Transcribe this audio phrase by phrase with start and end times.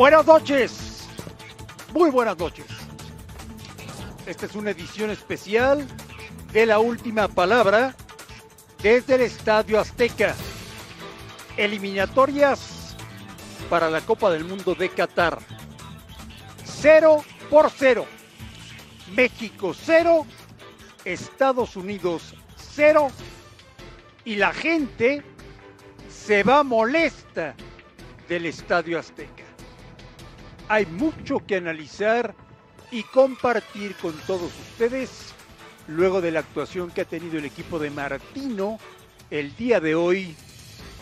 [0.00, 1.06] Buenas noches,
[1.92, 2.64] muy buenas noches.
[4.24, 5.86] Esta es una edición especial
[6.54, 7.94] de la última palabra
[8.82, 10.34] desde el Estadio Azteca.
[11.58, 12.96] Eliminatorias
[13.68, 15.38] para la Copa del Mundo de Qatar.
[16.64, 18.06] Cero por cero.
[19.14, 20.24] México cero,
[21.04, 23.08] Estados Unidos cero
[24.24, 25.22] y la gente
[26.08, 27.54] se va molesta
[28.30, 29.49] del Estadio Azteca
[30.70, 32.32] hay mucho que analizar
[32.92, 35.34] y compartir con todos ustedes
[35.88, 38.78] luego de la actuación que ha tenido el equipo de Martino
[39.32, 40.36] el día de hoy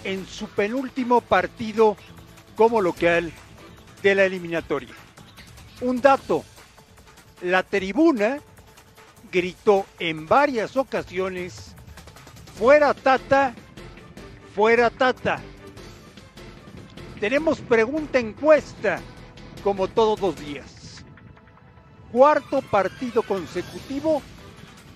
[0.05, 1.99] en su penúltimo partido
[2.57, 3.31] como local
[4.03, 4.95] de la eliminatoria.
[5.83, 6.45] Un dato,
[7.43, 8.39] la tribuna
[9.31, 11.75] gritó en varias ocasiones,
[12.57, 13.55] fuera Tata,
[14.55, 15.43] fuera Tata.
[17.21, 19.03] Tenemos pregunta encuesta
[19.59, 21.05] como todos los días.
[22.13, 24.23] Cuarto partido consecutivo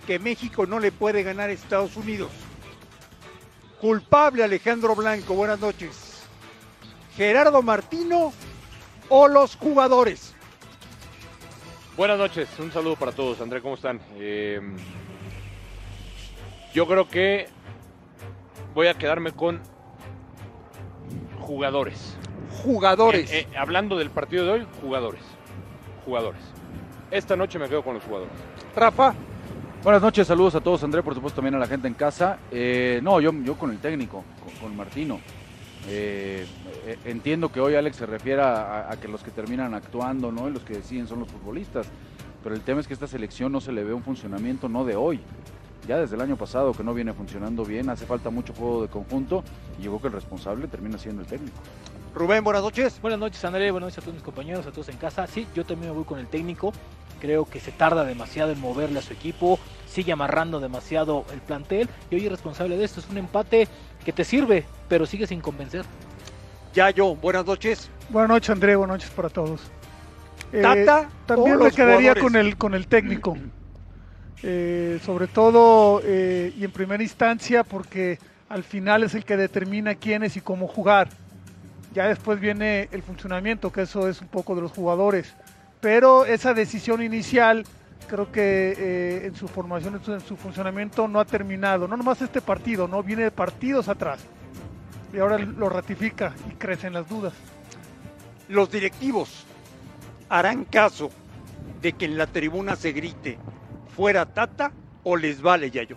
[0.07, 2.31] que México no le puede ganar a Estados Unidos.
[3.81, 6.23] Culpable Alejandro Blanco, buenas noches.
[7.17, 8.33] Gerardo Martino
[9.09, 10.35] o los jugadores.
[11.97, 13.41] Buenas noches, un saludo para todos.
[13.41, 14.01] André, ¿cómo están?
[14.17, 14.61] Eh,
[16.73, 17.49] yo creo que
[18.75, 19.61] voy a quedarme con
[21.41, 22.17] jugadores.
[22.63, 23.31] Jugadores.
[23.33, 25.23] Eh, eh, hablando del partido de hoy, jugadores.
[26.05, 26.41] Jugadores.
[27.11, 28.33] Esta noche me quedo con los jugadores.
[28.75, 29.15] Rafa.
[29.83, 32.39] Buenas noches, saludos a todos, André, por supuesto también a la gente en casa.
[32.53, 35.19] Eh, no, yo, yo con el técnico, con, con Martino.
[35.89, 36.47] Eh,
[36.87, 40.49] eh, entiendo que hoy Alex se refiere a, a, que los que terminan actuando, ¿no?
[40.49, 41.89] Y los que deciden son los futbolistas.
[42.43, 44.95] Pero el tema es que esta selección no se le ve un funcionamiento no de
[44.95, 45.21] hoy.
[45.89, 48.89] Ya desde el año pasado que no viene funcionando bien, hace falta mucho juego de
[48.89, 49.43] conjunto
[49.81, 51.59] y yo creo que el responsable termina siendo el técnico.
[52.15, 53.01] Rubén, buenas noches.
[53.01, 53.71] Buenas noches, André.
[53.71, 55.27] Buenas noches a todos mis compañeros, a todos en casa.
[55.27, 56.73] Sí, yo también me voy con el técnico.
[57.21, 61.89] Creo que se tarda demasiado en moverle a su equipo, sigue amarrando demasiado el plantel
[62.11, 63.01] y hoy es responsable de esto.
[63.01, 63.67] Es un empate
[64.05, 65.85] que te sirve, pero sigue sin convencer.
[66.75, 67.89] Yayo, buenas noches.
[68.11, 68.77] Buenas noches, André.
[68.77, 69.63] Buenas noches para todos.
[70.51, 73.39] Tata, eh, también me quedaría con el, con el técnico.
[74.43, 78.19] Eh, sobre todo eh, y en primera instancia porque
[78.49, 81.09] al final es el que determina quiénes y cómo jugar.
[81.93, 85.35] Ya después viene el funcionamiento, que eso es un poco de los jugadores.
[85.81, 87.65] Pero esa decisión inicial,
[88.09, 91.87] creo que eh, en su formación, en su funcionamiento no ha terminado.
[91.89, 94.21] No nomás este partido, no viene de partidos atrás.
[95.13, 97.35] Y ahora lo ratifica y crecen las dudas.
[98.49, 99.45] Los directivos
[100.29, 101.11] harán caso
[101.83, 103.39] de que en la tribuna se grite
[103.95, 104.73] fuera Tata
[105.03, 105.97] o les vale Yayo.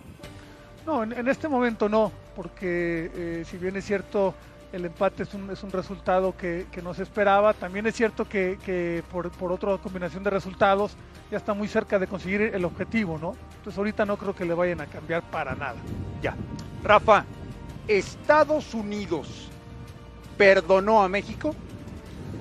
[0.84, 4.34] No, en, en este momento no, porque eh, si bien es cierto
[4.72, 7.54] el empate es un, es un resultado que, que, no se esperaba.
[7.54, 10.96] También es cierto que, que por, por, otra combinación de resultados
[11.30, 13.34] ya está muy cerca de conseguir el objetivo, ¿no?
[13.58, 15.76] Entonces ahorita no creo que le vayan a cambiar para nada.
[16.22, 16.34] Ya.
[16.82, 17.24] Rafa,
[17.88, 19.48] ¿Estados Unidos
[20.36, 21.54] perdonó a México?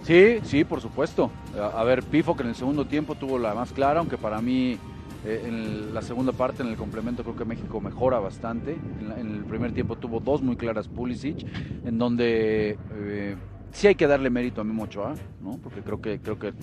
[0.03, 1.31] Sí, sí, por supuesto.
[1.59, 4.41] A, a ver, Pifo que en el segundo tiempo tuvo la más clara, aunque para
[4.41, 4.77] mí
[5.25, 8.77] eh, en la segunda parte, en el complemento, creo que México mejora bastante.
[8.99, 11.45] En, la, en el primer tiempo tuvo dos muy claras Pulisic,
[11.83, 13.35] en donde eh,
[13.71, 15.57] sí hay que darle mérito a Memo Ochoa, ¿no?
[15.63, 16.53] Porque creo que, creo que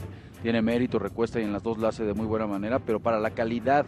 [0.43, 3.21] tiene mérito, recuesta y en las dos la hace de muy buena manera, pero para
[3.21, 3.85] la calidad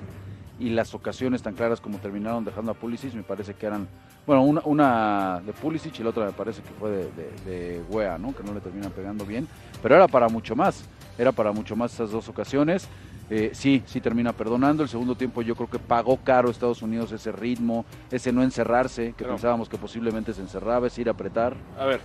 [0.58, 3.88] y las ocasiones tan claras como terminaron dejando a Pulisic, me parece que eran,
[4.26, 7.82] bueno, una, una de Pulisic y la otra me parece que fue de, de, de
[7.90, 8.34] Wea, ¿no?
[8.34, 9.48] Que no le terminan pegando bien,
[9.82, 10.84] pero era para mucho más,
[11.18, 12.88] era para mucho más esas dos ocasiones.
[13.30, 14.82] Eh, sí, sí termina perdonando.
[14.82, 19.08] El segundo tiempo yo creo que pagó caro Estados Unidos ese ritmo, ese no encerrarse,
[19.08, 21.54] que Pero- pensábamos que posiblemente se encerraba, es ir a apretar.
[21.78, 22.00] A ver,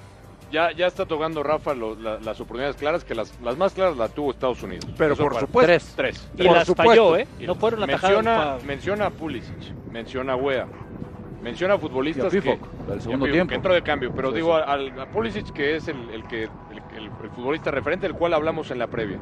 [0.52, 3.98] ya, ya está tocando Rafa lo- la- las oportunidades claras, que las, las más claras
[3.98, 4.86] las tuvo Estados Unidos.
[4.98, 5.68] Pero Eso por para- supuesto.
[5.68, 5.94] Tres.
[5.96, 6.30] Tres.
[6.36, 6.90] Y Por las supuesto.
[6.90, 7.28] falló, ¿eh?
[7.40, 8.16] Y No fueron atajadas.
[8.24, 9.76] menciona, menciona a Pulisic.
[9.92, 10.68] menciona a Wea,
[11.44, 13.50] menciona a futbolistas Y a que, del segundo y a Pifok, tiempo.
[13.50, 14.64] que entró de cambio, pero Sí, digo sí.
[14.66, 16.50] al, a Pulisic que es el, el que el,
[16.98, 19.20] el- el futbolista referente del cual hablamos en la previa.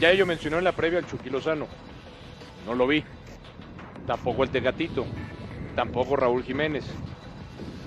[0.00, 1.66] Ya ello mencionó en la previa al Chucky Lozano.
[2.66, 3.04] No lo vi.
[4.06, 5.04] Tampoco el Tecatito.
[5.76, 6.84] Tampoco Raúl Jiménez.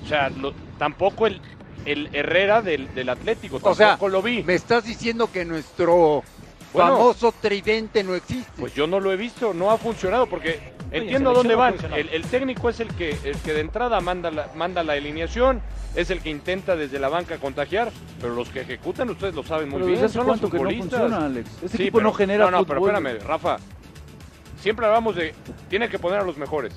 [0.04, 1.42] O sea, lo- tampoco el,
[1.86, 3.60] el Herrera del, del Atlético.
[3.63, 4.44] O sea, Tampoco lo vi.
[4.44, 6.24] Me estás diciendo que nuestro
[6.73, 6.97] Bueno.
[6.97, 8.51] famoso tridente no existe.
[8.59, 11.93] Pues yo no lo he visto, no ha funcionado porque entiendo selección dónde van.
[11.93, 15.61] El, el técnico es el que, el que de entrada manda la, manda la alineación,
[15.95, 19.69] es el que intenta desde la banca contagiar, pero los que ejecutan ustedes lo saben
[19.69, 20.99] muy Pero bien, son los cuánto que no futbolistas.
[20.99, 21.49] funciona, Alex.
[21.63, 23.57] Este Sí, equipo pero- no genera No, no, pero espérame, Rafa.
[24.59, 25.33] Siempre hablamos de,
[25.69, 26.73] tiene que poner a los mejores.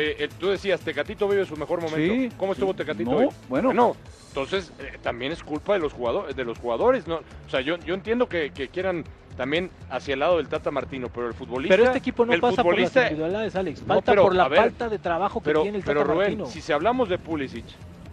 [0.00, 2.14] Eh, eh, tú decías, Tecatito vive su mejor momento.
[2.14, 2.76] Sí, ¿Cómo estuvo sí.
[2.78, 3.28] Tecatito No, hoy?
[3.48, 3.72] bueno.
[3.72, 3.96] No,
[4.28, 7.16] entonces eh, también es culpa de los jugadores, de los jugadores, ¿no?
[7.16, 9.02] O sea, yo, yo entiendo que, que quieran
[9.36, 11.74] también hacia el lado del Tata Martino, pero el futbolista...
[11.74, 13.80] Pero este equipo no el pasa por las individualidades, Alex.
[13.82, 16.12] No, Falta pero, por la ver, falta de trabajo que Pero, tiene el pero Tata
[16.12, 16.46] Rubén, Martino.
[16.46, 17.64] si se hablamos de Pulisic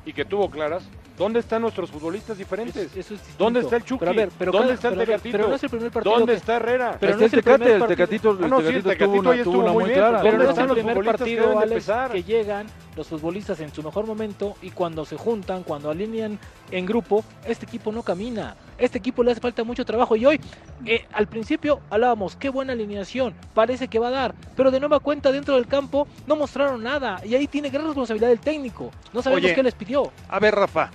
[0.07, 2.75] y que tuvo claras, ¿dónde están nuestros futbolistas diferentes?
[2.77, 3.43] Es- eso es distinto.
[3.43, 3.99] ¿Dónde está el Chucky?
[3.99, 5.37] Pero a ver, pero ¿Dónde cada- está el pero Tecatito?
[5.37, 6.15] Pero no es el primer partido.
[6.15, 6.97] ¿Dónde que- está Herrera?
[6.99, 7.95] Pero no es el el primer Tecate, el partido.
[8.07, 9.83] Tecatito, el Ah, no, sí, el Tecatito Tecatito tuvo una, hoy tuvo estuvo una muy
[9.83, 10.17] muy bien, clara.
[10.21, 12.67] pero Pero no ¿Dónde es el están los primer futbolistas que partido, Alex, que llegan
[12.95, 16.39] los futbolistas en su mejor momento y cuando se juntan, cuando alinean
[16.71, 18.55] en grupo, este equipo no camina.
[18.77, 20.15] Este equipo le hace falta mucho trabajo.
[20.15, 20.39] Y hoy,
[20.85, 24.35] eh, al principio hablábamos, qué buena alineación, parece que va a dar.
[24.55, 27.21] Pero de nueva cuenta, dentro del campo, no mostraron nada.
[27.25, 28.91] Y ahí tiene gran responsabilidad el técnico.
[29.13, 29.55] No sabemos Oye.
[29.55, 30.11] qué les pidió.
[30.29, 30.89] A ver, Rafa,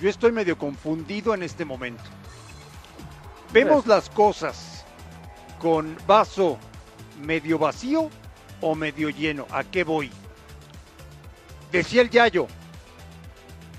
[0.00, 2.04] yo estoy medio confundido en este momento.
[3.52, 4.84] ¿Vemos las cosas
[5.58, 6.58] con vaso
[7.22, 8.10] medio vacío
[8.60, 9.46] o medio lleno?
[9.50, 10.10] ¿A qué voy?
[11.72, 12.46] Decía el Yayo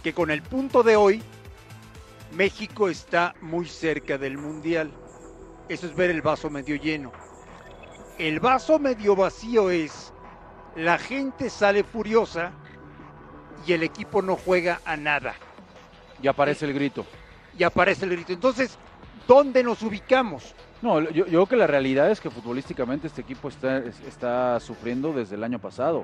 [0.01, 1.21] que con el punto de hoy
[2.31, 4.91] México está muy cerca del Mundial.
[5.69, 7.11] Eso es ver el vaso medio lleno.
[8.17, 10.13] El vaso medio vacío es
[10.75, 12.51] la gente sale furiosa
[13.65, 15.35] y el equipo no juega a nada.
[16.21, 17.05] Y aparece el grito.
[17.57, 18.33] Y aparece el grito.
[18.33, 18.77] Entonces,
[19.27, 20.53] ¿dónde nos ubicamos?
[20.81, 24.59] No, yo, yo creo que la realidad es que futbolísticamente este equipo está, es- está
[24.59, 26.03] sufriendo desde el año pasado.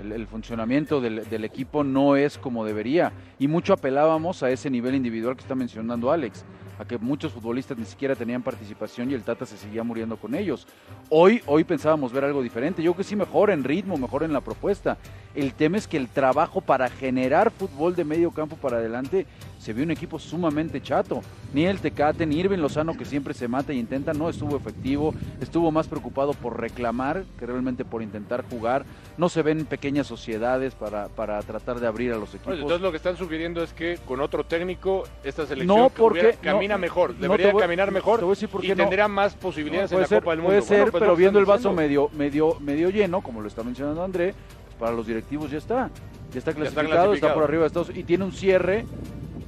[0.00, 3.12] El, el funcionamiento del, del equipo no es como debería.
[3.38, 6.44] Y mucho apelábamos a ese nivel individual que está mencionando Alex,
[6.78, 10.34] a que muchos futbolistas ni siquiera tenían participación y el Tata se seguía muriendo con
[10.34, 10.66] ellos.
[11.10, 12.82] Hoy, hoy pensábamos ver algo diferente.
[12.82, 14.96] Yo creo que sí mejor en ritmo, mejor en la propuesta.
[15.34, 19.26] El tema es que el trabajo para generar fútbol de medio campo para adelante
[19.58, 21.20] se vio un equipo sumamente chato.
[21.52, 25.14] Ni el Tecate, ni Irving Lozano, que siempre se mata y intenta, no estuvo efectivo.
[25.40, 28.84] Estuvo más preocupado por reclamar que realmente por intentar jugar.
[29.16, 32.54] No se ven pequeñas sociedades para, para tratar de abrir a los equipos.
[32.54, 36.28] entonces lo que están sugiriendo es que con otro técnico esta selección No, que hubiera-
[36.30, 36.38] porque-
[36.68, 38.68] camina no, mejor, no debería te voy- caminar mejor te voy a decir por y
[38.68, 38.82] qué no.
[38.84, 40.66] tendría más posibilidades puede en la ser, Copa del puede Mundo.
[40.68, 44.02] ser, Bueno, pues pero viendo el vaso medio, medio, medio lleno, como lo está mencionando
[44.04, 44.34] André,
[44.64, 45.90] pues para los directivos ya está.
[46.32, 48.84] Ya está está clasificado, está, por arriba de Estados y tiene un cierre,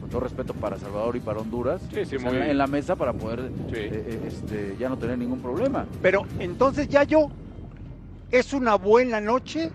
[0.01, 2.51] con todo respeto para Salvador y para Honduras, Sí, sí, muy en, la, bien.
[2.51, 3.41] en la mesa para poder
[3.71, 3.75] Sí.
[3.77, 5.85] eh, eh, este, ya no tener ningún problema.
[6.01, 7.29] Pero entonces ya yo,
[8.31, 9.71] ¿es una buena noche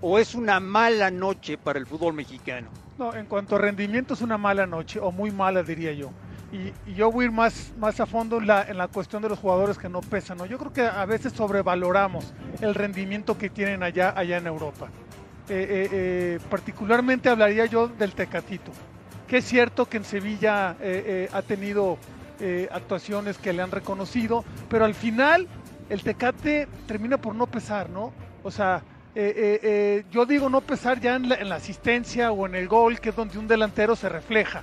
[0.00, 2.66] o es una mala noche para el fútbol mexicano?
[2.98, 6.10] No, en cuanto a rendimiento es una mala noche, o muy mala diría yo.
[6.54, 9.28] Y, yo voy a ir más, más a fondo en la, en la cuestión de
[9.28, 10.38] los jugadores que no pesan.
[10.38, 10.46] ¿no?
[10.46, 14.88] Yo creo que a veces sobrevaloramos el rendimiento que tienen allá, allá en Europa.
[15.48, 18.72] Eh, eh, eh, particularmente hablaría yo del Tecatito,
[19.26, 20.76] que es cierto que en Sevilla
[21.32, 21.98] ha tenido
[22.70, 25.46] actuaciones que le han reconocido, pero al final
[25.90, 28.12] el Tecate termina por no pesar, ¿no?
[28.42, 28.82] O sea,
[29.14, 33.10] yo digo no pesar ya en la, en la asistencia o en el gol, que
[33.10, 34.62] es donde un delantero se refleja.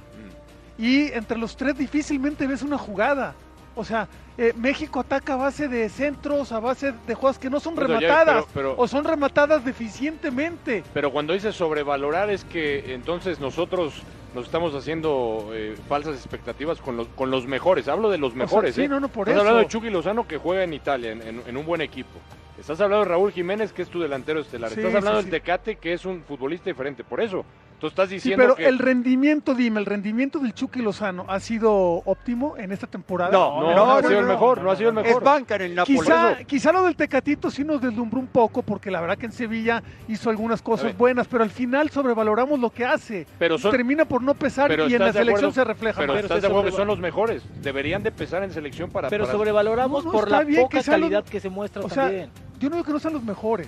[0.81, 3.35] Y entre los tres difícilmente ves una jugada.
[3.75, 4.07] O sea,
[4.37, 7.81] eh, México ataca a base de centros, a base de jugadas que no son ya,
[7.81, 10.83] rematadas pero- pero- o son rematadas deficientemente.
[10.93, 14.01] Pero cuando dices sobrevalorar es que entonces nosotros
[14.33, 17.87] nos estamos haciendo eh, falsas expectativas con los, con los mejores.
[17.87, 18.75] Hablo de los sea, mejores.
[18.75, 18.87] sí, ¿eh?
[18.87, 19.49] no, no, por Estás eso.
[19.49, 22.19] hablando de Chucky Lozano que juega en Italia, en, en- en un buen equipo.
[22.59, 24.69] Estás hablando de Raúl Jiménez, que es tu delantero estelar.
[24.71, 25.41] Sí, Estás hablando sí, del.
[25.41, 27.03] Tecate, que es un futbolista diferente.
[27.03, 27.43] Por eso,
[27.81, 28.67] tú estás Sí, diciendo pero que...
[28.67, 33.31] el rendimiento, dime, el rendimiento del Chucky Lozano ha sido óptimo en esta temporada.
[33.31, 35.21] No, No, no, no, ha no, sido el no, mejor, no, ha sido el mejor.
[35.21, 35.97] Es banca en el Napoli.
[35.99, 39.31] Quizá, quizá lo del Tecatito sí nos deslumbró un poco, porque la verdad que en
[39.31, 43.25] Sevilla hizo algunas cosas buenas, pero al final sobrevaloramos lo que hace.
[43.39, 46.13] Pero son- Termina por no pesar pero y en la selección acuerdo- se refleja Pero
[46.13, 46.23] más.
[46.23, 47.41] estás de acuerdo que son los mejores.
[47.61, 49.09] Deberían de pesar en selección para...
[49.09, 52.03] Pero para- sobrevaloramos No, no, por la bien, poca calidad que se muestra o sea,
[52.03, 52.29] también.
[52.59, 53.67] Yo no digo que no sean los mejores.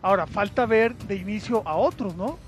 [0.00, 2.38] Ahora, falta ver de inicio a otros, ¿no?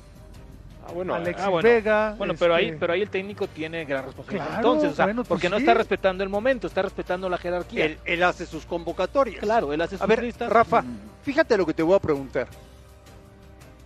[0.89, 1.69] Ah, bueno, Alexis ah, bueno.
[1.69, 2.15] Vega.
[2.17, 4.47] Bueno, pero ahí, este, pero ahí el técnico tiene gran responsabilidad.
[4.47, 7.37] Claro, Entonces, o sea, bueno, pues porque no está respetando el momento, está respetando la
[7.37, 7.85] jerarquía.
[7.85, 9.41] Él, él hace sus convocatorias.
[9.41, 10.49] claro, él hace sus A ver, listas.
[10.51, 10.83] Rafa,
[11.23, 12.49] fíjate lo que te voy a preguntar.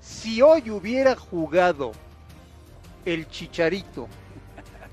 [0.00, 1.92] Si hoy hubiera jugado
[3.04, 4.06] el Chicharito,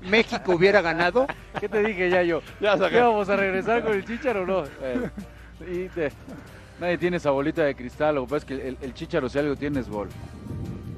[0.00, 1.26] ¿México hubiera ganado?
[1.60, 2.42] ¿Qué te dije ya yo?
[2.60, 4.64] Ya ¿Qué vamos a regresar con el Chicharo o no?
[5.60, 6.10] Y te-
[6.80, 9.38] nadie tiene esa bolita de cristal, lo que pasa es que el, el Chicharo si
[9.38, 10.08] algo tiene es gol.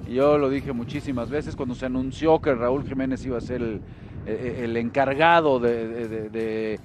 [0.08, 3.80] Yo lo dije muchísimas veces cuando se anunció que Raúl Jiménez iba a ser el,
[4.26, 6.78] eh, el encargado de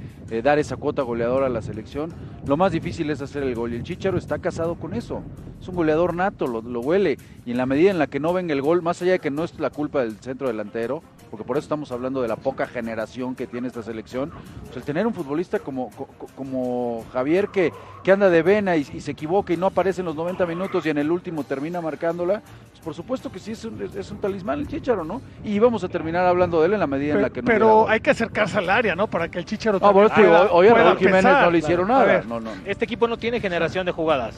[0.44, 2.12] dar esa cuota goleadora a la selección.
[2.46, 3.74] Lo más difícil es hacer el gol.
[3.74, 5.22] Y el Chicharo está casado con eso.
[5.60, 7.18] Es un goleador nato, lo, lo huele.
[7.46, 9.32] Y en la medida en la que no venga el gol, más allá de que
[9.32, 12.68] no es la culpa del centro delantero, porque por eso estamos hablando de la poca
[12.68, 14.32] generación que tiene esta selección,
[14.66, 17.72] pues el tener un futbolista como, co- co- como Javier que,
[18.04, 20.86] que anda de vena y, y se equivoca y no aparece en los 90 minutos
[20.86, 22.42] y en el último termina marcándola,
[22.72, 25.22] pues por supuesto que sí es un, es- un talismán el Chicharo, ¿no?
[25.44, 27.90] Y vamos a terminar hablando de él en la medida en la que no pero
[27.90, 29.08] hay que acercarse al área, ¿no?
[29.08, 31.44] Para que el Chicharo Ah, bueno, pueda- hoy a Raúl Jiménez pensar.
[31.46, 32.04] no le hicieron nada.
[32.06, 32.52] ver, No, no.
[32.66, 34.36] Este equipo no tiene generación de jugadas.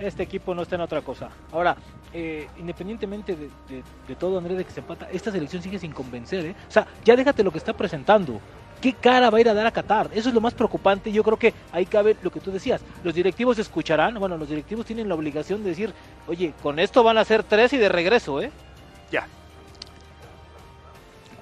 [0.00, 1.28] Este equipo no está en otra cosa.
[1.52, 1.76] Ahora,
[2.12, 5.92] eh, independientemente de, de- de todo, Andrés, de que se empata, esta selección sigue sin
[5.92, 6.46] convencer.
[6.46, 6.54] ¿eh?
[6.68, 8.40] O sea, ya déjate lo que está presentando.
[8.80, 10.08] ¿Qué cara va a ir a dar a Qatar?
[10.14, 11.12] Eso es lo más preocupante.
[11.12, 12.80] Yo creo que ahí cabe lo que tú decías.
[13.04, 14.14] Los directivos escucharán.
[14.14, 15.92] Bueno, los directivos tienen la obligación de decir,
[16.26, 18.50] oye, con esto van a ser tres y de regreso, ¿eh?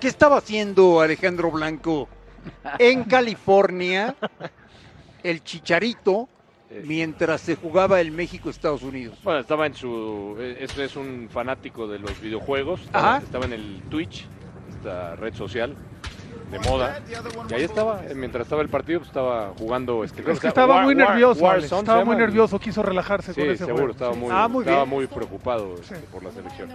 [0.00, 2.09] ¿Qué estaba haciendo Alejandro Blanco
[2.79, 4.15] en California,
[5.25, 6.29] el Chicharito,
[6.85, 9.19] mientras se jugaba el México-Estados Unidos?
[9.23, 10.37] Bueno, estaba en su.
[10.39, 12.81] eh, Es, es un fanático de los videojuegos.
[12.93, 13.19] Ajá.
[13.19, 14.27] Estaba, estaba en el Twitch,
[14.71, 15.75] esta red social
[16.51, 16.99] de moda.
[17.51, 20.03] Y ahí estaba, eh, mientras estaba el partido, pues estaba jugando.
[20.03, 22.83] Este, Es que se estaba llama muy War- War- nervioso, Alex, estaba muy nervioso, quiso
[22.83, 23.93] relajarse con Sí, ese seguro, juego.
[23.93, 24.89] estaba muy, Ah, muy estaba bien.
[24.95, 26.71] muy preocupado este, por la selección.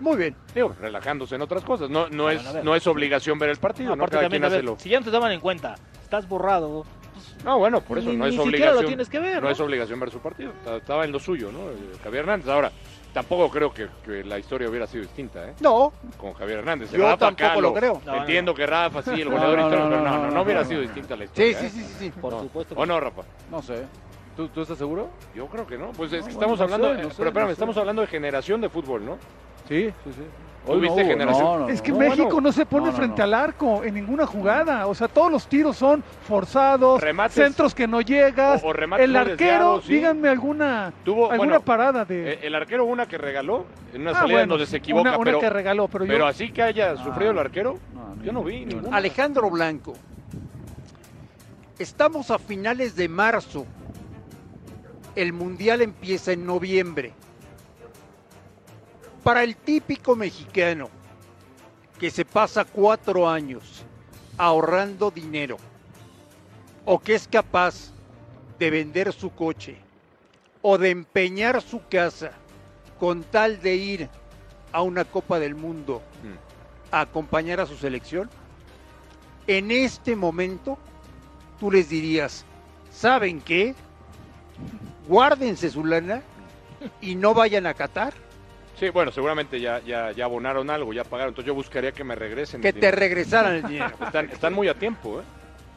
[0.00, 0.34] Muy bien.
[0.54, 1.90] Digo, relajándose en otras cosas.
[1.90, 4.02] No, no, es, no es obligación ver el partido, No, ¿no?
[4.04, 4.78] aparte Cada también, quien a hace ver, lo.
[4.78, 6.84] si ya no te toman en cuenta, estás borrado.
[7.44, 8.82] No, bueno, por eso ni, no es ni obligación.
[8.82, 9.36] lo tienes que ver.
[9.36, 9.50] No ¿no?
[9.50, 10.52] es obligación ver su partido.
[10.76, 11.70] Estaba- en lo suyo, ¿no?
[11.70, 12.48] Eh, Javier Hernández.
[12.48, 12.70] Ahora,
[13.14, 15.54] tampoco creo que, que la historia hubiera sido distinta, ¿eh?
[15.60, 16.90] No, Con Javier Hernández.
[16.92, 18.02] Yo Rafa tampoco acá lo creo.
[18.04, 20.18] No, no, Entiendo que Rafa sí, el No, goleador no, histórico, no, pero no, no,
[20.18, 20.86] no, no, no, hubiera no, sido no.
[20.86, 21.58] distinta la historia.
[21.58, 21.70] sí, ¿eh?
[21.70, 22.10] sí, sí, sí.
[22.20, 22.40] Por No.
[22.42, 22.74] supuesto.
[22.76, 23.22] ¿O no, Rafa?
[23.50, 23.86] No sé.
[24.36, 25.10] ¿Tú, tú estás seguro?
[25.34, 25.92] Yo creo que no.
[25.92, 27.48] Pues es No, que bueno, estamos no hablando, sé, no eh, sé, pero espérame, no
[27.48, 27.52] sé.
[27.54, 29.18] estamos hablando de generación de fútbol, ¿no?
[29.66, 30.22] Sí, sí, sí.
[30.66, 31.70] ¿Tuviste generación?
[31.70, 32.40] Es que no, México bueno.
[32.42, 33.24] no se pone No, no, frente no.
[33.24, 34.86] al arco en ninguna jugada.
[34.86, 37.34] O sea, todos los tiros son forzados, Remates.
[37.34, 38.62] centros que no llegas.
[38.62, 39.94] O- o remates el arquero, sí.
[39.94, 42.34] díganme alguna, Tuvo, alguna bueno, parada de.
[42.34, 43.64] eh, el arquero una que regaló
[43.94, 46.12] en una Ah, salida bueno, donde se equivoca, una, una pero, que regaló, pero, yo-
[46.12, 46.96] pero así que haya Ah.
[47.02, 48.96] sufrido el arquero, No, yo no vi ninguna.
[48.96, 49.94] Alejandro Blanco.
[51.78, 53.64] Estamos a finales de marzo.
[55.16, 57.12] El Mundial empieza en noviembre.
[59.22, 60.88] Para el típico mexicano
[61.98, 63.84] que se pasa cuatro años
[64.38, 65.58] ahorrando dinero
[66.86, 67.92] o que es capaz
[68.58, 69.76] de vender su coche
[70.62, 72.32] o de empeñar su casa
[72.98, 74.08] con tal de ir
[74.72, 76.36] a una Copa del Mundo Mm.
[76.92, 78.28] a acompañar a su selección,
[79.46, 80.76] en este momento
[81.58, 82.44] tú les dirías,
[82.92, 83.74] ¿saben qué?
[85.08, 86.22] Guárdense su lana
[87.00, 88.12] y no vayan a Qatar,
[88.80, 91.32] Sí, bueno, seguramente ya, ya, ya abonaron algo, ya pagaron.
[91.32, 92.62] Entonces yo buscaría que me regresen.
[92.62, 92.96] que te dinero.
[92.96, 93.94] regresaran el dinero.
[94.00, 95.24] Están, están muy a tiempo, ¿eh?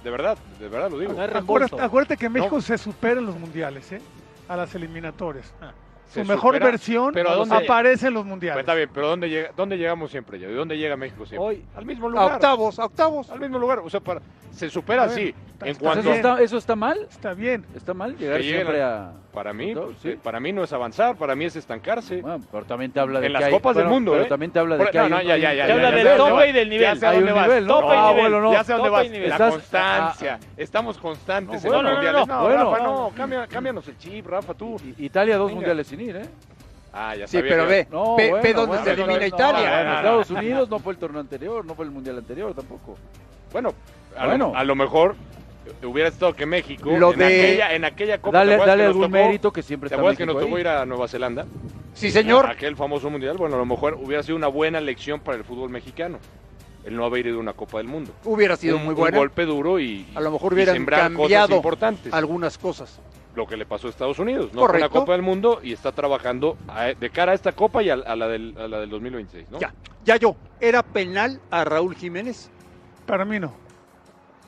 [0.05, 1.11] De verdad, de verdad lo digo.
[1.11, 4.01] No acuérdate, acuérdate que México se supera en los mundiales, ¿eh?
[4.47, 5.53] A las eliminatorias.
[6.21, 8.59] Su mejor supera, versión pero ¿a dónde- aparece en los Pues mundiales.
[8.61, 10.47] está bien, pero ¿dónde, llega, ¿dónde llegamos siempre ya?
[10.47, 11.47] ¿De dónde llega México siempre?
[11.47, 12.31] Hoy, Al mismo A lugar.
[12.33, 13.29] octavos, a octavos.
[13.29, 13.79] Al mismo lugar.
[13.79, 15.29] O sea, para, se supera así.
[15.29, 15.99] está- En está cuanto.
[16.01, 17.07] ¿Eso está, ¿Eso está mal?
[17.09, 17.65] Está bien.
[17.75, 19.13] ¿Está mal llegar siempre a- a...?
[19.33, 20.15] Para mí, No, pues, sí.
[20.21, 22.21] para mí no es avanzar, para mí es estancarse.
[22.21, 24.27] Bueno, pero también te habla de En que las hay- copas del mundo, Pero ¿eh?
[24.27, 26.01] también te habla de que no, hay no, un- ya, ya, ya, te habla del
[26.03, 26.49] sé a dónde tope vas.
[26.49, 26.99] y del nivel.
[26.99, 27.47] Ya dónde vas.
[27.47, 27.79] nivel, ¿no?
[27.79, 28.15] Tope y nivel.
[28.19, 28.51] bueno, no.
[28.51, 29.09] Ya sé dónde vas.
[29.09, 30.39] La constancia.
[30.57, 32.27] Estamos constantes en bueno, los mundiales.
[32.27, 32.49] no.
[32.49, 33.11] Rafa, no.
[33.15, 34.75] Cambia, cámbianos el chip, Rafa, tú.
[34.99, 36.25] Italia dos mundiales sin ¿eh?
[36.93, 39.19] Ah, ya Sí, sabía pero que- ve, No, ve, bueno, ve dónde bueno, se elimina
[39.19, 39.69] no, Italia.
[39.69, 39.97] no, en no, no.
[39.97, 42.97] Estados Unidos no fue el torneo anterior, no fue el mundial anterior tampoco.
[43.51, 43.73] Bueno,
[44.17, 44.51] a, Bueno.
[44.53, 45.15] Lo, a lo mejor
[45.83, 48.85] hubiera estado que México Lo en, de- aquella, en aquella Copa Dale, ¿te acuerdas dale
[48.87, 51.45] algún tocó- mérito que siempre ¿Te acuerdas que nos tocó ir a Nueva Zelanda?
[51.95, 52.47] Sí, señor.
[52.47, 55.69] Aquel famoso mundial, bueno, a lo mejor hubiera sido una buena lección para el fútbol
[55.69, 56.19] mexicano
[56.85, 58.11] el no haber ido a una Copa del Mundo.
[58.25, 59.17] Hubiera sido un, muy un bueno.
[59.17, 62.13] golpe duro y, A lo mejor hubieran sembrar cosas cambiado importantes.
[62.13, 62.99] algunas cosas.
[63.35, 64.99] Lo que le pasó a Estados Unidos, no fue una Correcto.
[64.99, 68.15] Copa del Mundo y está trabajando a- de cara a esta Copa y a, a
[68.15, 69.59] la, del, a la del 2026, ¿no?
[69.59, 70.37] Ya, ya yo.
[70.59, 72.51] ¿Era penal a Raúl Jiménez?
[73.05, 73.59] Para mí no.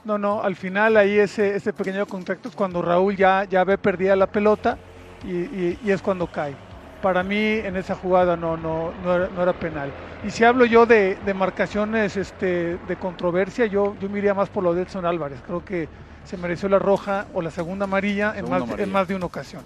[0.03, 3.77] No, no, al final ahí ese, ese pequeño contacto es cuando Raúl ya, ya ve
[3.79, 4.77] perdida la pelota
[5.23, 6.59] y, y- y es cuando cae.
[6.99, 9.93] para mí en esa jugada no, no, no, era, no era penal.
[10.21, 14.49] Y si hablo yo de, de marcaciones este, de controversia, yo, yo me iría más
[14.49, 15.41] por lo de Edson Álvarez.
[15.43, 15.89] Creo que
[16.25, 18.83] se mereció la roja o la segunda amarilla, en más, amarilla.
[18.83, 19.63] en más de una ocasión.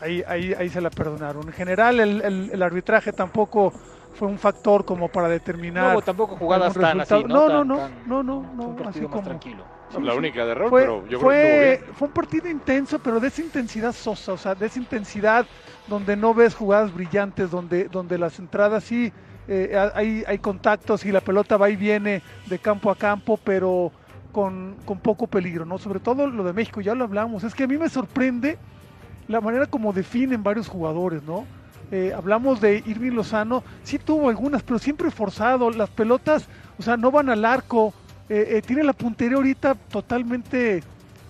[0.00, 1.46] Ahí, ahí, ahí se la perdonaron.
[1.46, 3.72] En general, el, el- el arbitraje tampoco
[4.14, 5.94] fue un factor como para determinar.
[5.94, 7.48] No tampoco jugadas tan así, resultado.
[7.48, 7.48] ¿no?
[7.48, 9.22] No, no, Tan- no, no, no, Fue no, un así como.
[9.22, 9.64] tranquilo.
[10.02, 11.34] la única de error, Fue, pero yo fue,
[11.78, 14.78] creo que fue un partido intenso, pero de esa intensidad sosa, o sea, de esa
[14.78, 15.46] intensidad
[15.86, 19.12] donde no ves jugadas brillantes, donde, donde las entradas sí
[19.48, 23.92] eh, hay, hay contactos y la pelota va y viene de campo a campo, pero
[24.36, 25.78] con, poco peligro, ¿no?
[25.78, 27.42] Sobre todo lo de México, ya lo hablamos.
[27.42, 28.58] Es que a mí me sorprende
[29.28, 31.46] la manera como definen varios jugadores, ¿no?
[31.90, 35.70] Eh, hablamos de Irving Lozano, sí tuvo algunas, pero siempre forzado.
[35.70, 37.94] Las pelotas, o sea, no van al arco.
[38.28, 40.82] eh, eh, tiene la puntería ahorita totalmente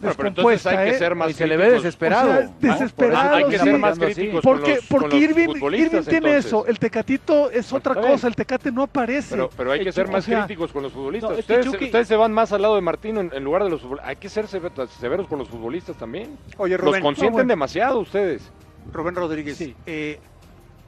[0.06, 0.70] Bueno, pero entonces descompuesta.
[0.70, 0.98] hay que ¿eh?
[0.98, 1.82] ser más Y se le ve críticos.
[1.84, 2.30] desesperado.
[2.30, 2.54] O sea, ¿no?
[2.72, 3.64] desesperado, Hay que sí.
[3.64, 6.46] ser más críticos con Porque, los, con porque los Irving, futbolistas, Irving tiene entonces.
[6.46, 9.34] eso, el Tecatito es otra cosa, el Tecate no aparece.
[9.34, 11.30] Pero, pero hay que ser más o sea, críticos con los futbolistas.
[11.30, 13.44] no, es que ustedes, Chucky- ustedes se van más al lado de Martino en, en
[13.44, 14.08] lugar de los futbolistas.
[14.08, 16.38] Hay que ser sever- severos con los futbolistas también.
[16.56, 17.48] Oye, Los Rubén, consienten no, bueno.
[17.48, 18.50] demasiado ustedes.
[18.92, 19.74] Rubén Rodríguez, Sí.
[19.86, 20.18] eh,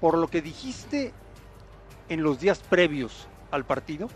[0.01, 1.13] por lo que dijiste
[2.09, 4.09] en los días previos al partido,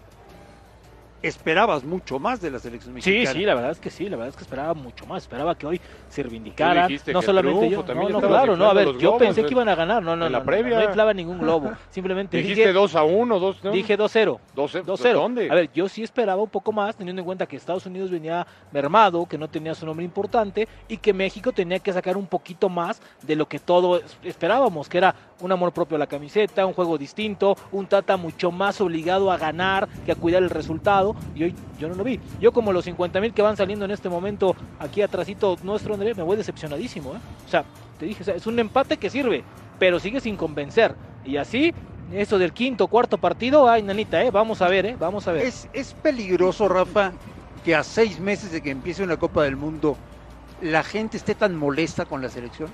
[1.22, 3.32] esperabas mucho más de la selección Sí, mexicana.
[3.38, 5.66] sí, la verdad es que sí, la verdad es que esperaba mucho más, esperaba que
[5.66, 8.74] hoy se reivindicaran, dijiste no que solamente triunfo, yo, también no, no, claro, no, a
[8.74, 10.78] ver, yo globos, pensé que iban a ganar, no, no, en la no, no, previa.
[10.78, 14.38] no inflaba ningún globo, simplemente Dijiste dije, 2 a 1, 2 dije 2-0.
[14.54, 15.12] 12, 2-0.
[15.12, 15.50] ¿Dónde?
[15.50, 18.46] A ver, yo sí esperaba un poco más, teniendo en cuenta que Estados Unidos venía
[18.72, 22.68] mermado, que no tenía su nombre importante y que México tenía que sacar un poquito
[22.68, 26.72] más de lo que todos esperábamos, que era un amor propio a la camiseta, un
[26.72, 31.11] juego distinto, un Tata mucho más obligado a ganar que a cuidar el resultado.
[31.34, 32.20] Y hoy yo no lo vi.
[32.40, 36.14] Yo, como los 50 mil que van saliendo en este momento aquí atrásito nuestro, André,
[36.14, 37.14] me voy decepcionadísimo.
[37.14, 37.18] ¿eh?
[37.46, 37.64] O sea,
[37.98, 39.44] te dije, o sea, es un empate que sirve,
[39.78, 40.94] pero sigue sin convencer.
[41.24, 41.72] Y así.
[42.12, 44.30] Eso del quinto, cuarto partido, ay, nanita, ¿eh?
[44.30, 44.96] Vamos a ver, ¿eh?
[45.00, 45.46] Vamos a ver.
[45.46, 47.12] Es, es peligroso, Rafa,
[47.64, 49.96] que a seis meses de que empiece una Copa del Mundo
[50.62, 52.68] la gente esté tan molesta con la selección.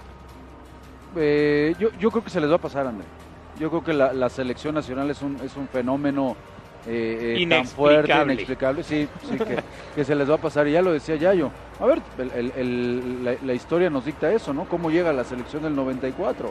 [1.16, 3.06] Eh, yo, yo creo que se les va a pasar, André.
[3.58, 6.36] Yo creo que la, la selección nacional es un, es un fenómeno
[6.90, 8.82] eh, eh, tan fuerte, Inexplicable.
[8.82, 9.58] sí, sí que,
[9.94, 10.66] que se les va a pasar.
[10.68, 11.50] Y ya lo decía Yayo.
[11.80, 14.64] A ver, el- el- el- la, la historia nos dicta eso, ¿no?
[14.64, 16.50] ¿Cómo llega la selección del 94?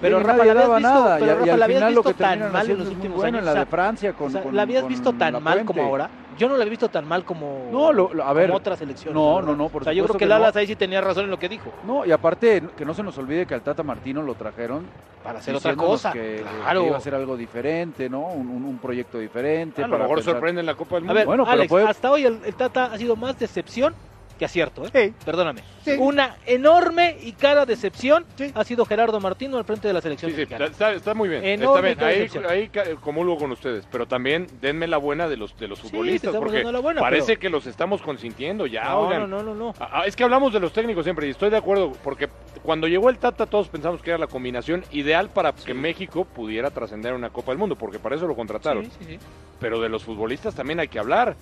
[0.00, 1.18] Pero Rafa, la habías daba visto- nada.
[1.18, 3.38] pero, Rafa, al la habías final lo que visto tan mal en los últimos bueno,
[3.38, 5.64] años, en la de Francia con, O sea, con- ¿La habías con visto tan mal
[5.64, 6.10] como ahora?
[6.38, 8.80] Yo no la he visto tan mal como, No, lo- lo- a ver, como otras
[8.80, 9.14] elecciones.
[9.14, 10.30] no, no, no, por O sea, yo creo que que no.
[10.38, 11.72] Lalas ahí sí tenía razón en lo que dijo.
[11.84, 14.86] No, y aparte, que no se nos olvide que al Tata Martino lo trajeron
[15.24, 16.12] Para hacer otra cosa.
[16.12, 16.82] Que, claro.
[16.82, 18.20] que iba a ser algo diferente, ¿no?
[18.20, 19.82] Un, un- un proyecto diferente.
[19.82, 21.14] a lo para mejor pensar- sorprende en la Copa del A Mundo.
[21.14, 23.94] ver, Bueno, pero Alex, puede- hasta hoy el, el Tata ha sido más decepción
[24.38, 24.90] que acierto, ¿eh?
[24.94, 25.14] Sí.
[25.24, 25.62] Perdóname.
[25.84, 25.92] Sí.
[25.98, 28.50] Una enorme y cara decepción Sí.
[28.54, 31.44] ha sido Gerardo Martino al frente de la selección Sí, está, está muy bien.
[31.44, 32.46] Está Enorme bien.
[32.48, 32.70] Ahí,
[33.00, 36.72] comulgo con ustedes, pero también denme la buena de los de los futbolistas, porque dando
[36.72, 38.84] la buena, parece pero- que los estamos consintiendo ya.
[38.84, 39.20] no, oigan.
[39.22, 39.74] no, no, no, no.
[39.80, 42.28] Ah, ah, Es que hablamos de los técnicos siempre y estoy de acuerdo porque
[42.62, 46.70] cuando llegó el Tata todos pensamos que era la combinación ideal para que México pudiera
[46.70, 48.84] trascender una Copa del Mundo, porque para eso lo contrataron.
[48.84, 49.18] Sí, sí, sí.
[49.60, 51.34] Pero de los futbolistas también hay que hablar.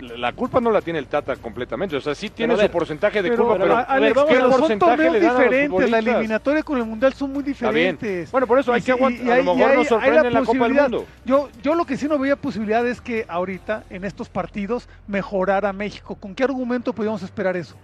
[0.00, 3.22] La la culpa no la tiene el Tata completamente, o sea, sí tiene su porcentaje
[3.22, 6.62] de Pero, culpa, pero a- Alex, porcentaje torneos le dan a los diferentes, la eliminatoria
[6.64, 8.30] con el mundial son muy diferentes.
[8.32, 9.24] Bueno, por eso hay Y que aguantar.
[9.26, 10.82] y A lo mejor hay- nos sorprende en la Copa del posibilidad.
[10.90, 11.06] Mundo.
[11.24, 15.72] Yo, yo lo que sí no veía posibilidad es que ahorita, en estos partidos, mejorara
[15.72, 16.16] México.
[16.16, 17.76] ¿Con qué argumento podíamos esperar eso?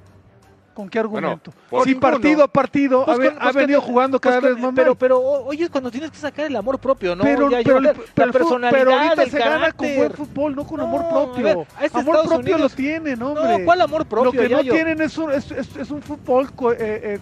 [0.75, 1.53] ¿Con qué argumento?
[1.69, 2.11] por si ninguno.
[2.11, 4.97] partido a partido Pues ha, pues venido jugando pues cada vez más pero, mal.
[4.99, 7.25] pero oye, cuando tienes que sacar el amor propio, ¿no?
[7.25, 10.65] pero, Ya, pero, la pero personalidad, pero ahorita el se gana con buen fútbol, no
[10.67, 11.45] con No, amor propio.
[11.45, 13.59] ver, este amor Estados propio Unidos- lo tienen, hombre.
[13.59, 14.25] No, ¿cuál amor propio?
[14.33, 17.19] Lo que no tienen es un, es, es- es un fútbol co- eh, eh,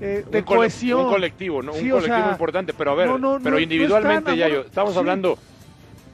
[0.00, 1.00] eh, de un, cohesión.
[1.06, 1.72] un colectivo, ¿no?
[1.74, 4.96] Sí, un o colectivo sea, importante, pero a ver, no, pero individualmente ya yo, estamos
[4.96, 5.38] hablando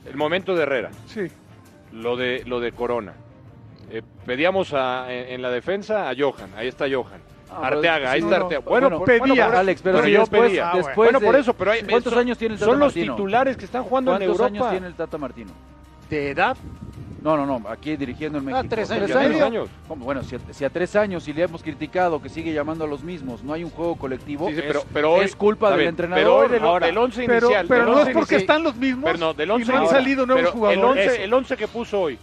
[0.06, 1.22] el momento de Herrera, Sí.
[1.92, 3.14] lo de lo de Corona.
[3.94, 7.20] Eh, pedíamos a- en, en la defensa a Johan, ahí está Johan.
[7.50, 8.44] Ah, Arteaga, ahí está no.
[8.46, 8.64] Arteaga.
[8.68, 9.18] Bueno, Bueno, por- pedía.
[9.20, 10.70] bueno, por- Alex, pero si yo después, pedía.
[10.74, 12.92] después bueno, de- por eso, pero hay, ¿Cuántos son- años tiene el Tata Son los
[12.94, 14.46] titulares que están jugando en ¿Cuántos Europa.
[14.46, 15.50] años tiene el Tata Martino?
[16.10, 16.56] De edad,
[17.22, 18.66] No, no, no, aquí dirigiendo en Ah, México.
[18.74, 19.10] tres años.
[19.10, 19.68] tres años.
[19.88, 20.04] ¿Cómo?
[20.04, 22.86] Bueno, si a, si a tres años y le hemos criticado que sigue llamando a
[22.86, 25.70] los mismos, no hay un juego colectivo, Sí, sí, es, pero, pero hoy, es culpa
[25.70, 26.22] del bien, entrenador.
[26.22, 27.66] Pero hoy del, Ahora, del once Pero, inicial.
[27.66, 29.78] pero del no es porque inicial- están los mismos Pero no, del y once no
[29.78, 30.78] han salido nuevos jugadores.
[30.78, 32.18] El once, el once que puso hoy,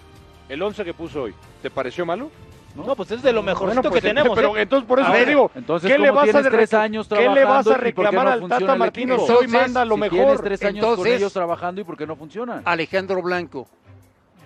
[0.49, 2.29] el once que puso hoy, ¿te pareció malo?
[2.75, 4.33] No, pues es de lo mejorcito Bueno, pues, que tenemos.
[4.33, 4.61] Pero ¿eh?
[4.61, 7.43] entonces por eso ver, digo, Entonces, ¿qué le ¿cómo vas a tres años ¿qué le
[7.43, 9.15] vas a reclamar no al funciona Tata Martino?
[9.17, 10.17] hoy manda lo si mejor.
[10.17, 12.61] tienes tres años con Entonces- ellos trabajando y por qué no funcionan.
[12.63, 13.67] Alejandro Blanco,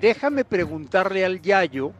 [0.02, 1.92] déjame preguntarle al Yayo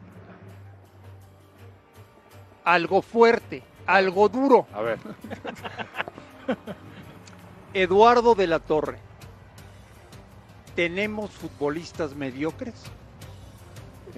[2.64, 4.66] algo fuerte, algo duro.
[4.74, 4.98] A ver,
[7.72, 8.98] Eduardo de la Torre.
[10.74, 12.74] ¿Tenemos futbolistas mediocres?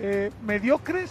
[0.01, 1.11] Eh, mediocres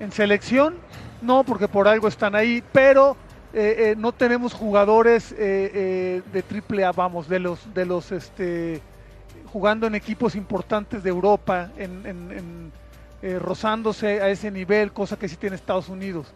[0.00, 0.74] en selección,
[1.20, 3.16] no, porque por algo están ahí, pero
[3.52, 8.10] eh, eh, no tenemos jugadores eh, eh, de triple A, vamos, de los, de los,
[8.12, 8.80] este,
[9.52, 12.72] jugando en equipos importantes de Europa, en, en-
[13.22, 16.26] en, rozándose a ese nivel, cosa que sí tiene Estados Unidos.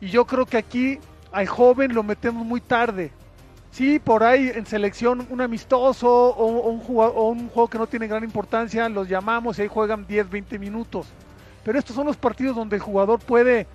[0.00, 0.98] Y yo creo que aquí
[1.30, 3.12] al joven lo metemos muy tarde.
[3.70, 7.78] Sí, por ahí en selección un amistoso o, o un jugador, o un juego que
[7.78, 11.06] no tiene gran importancia, los llamamos y ahí juegan 10, 20 minutos.
[11.64, 13.66] Pero estos son los partidos donde el jugador puede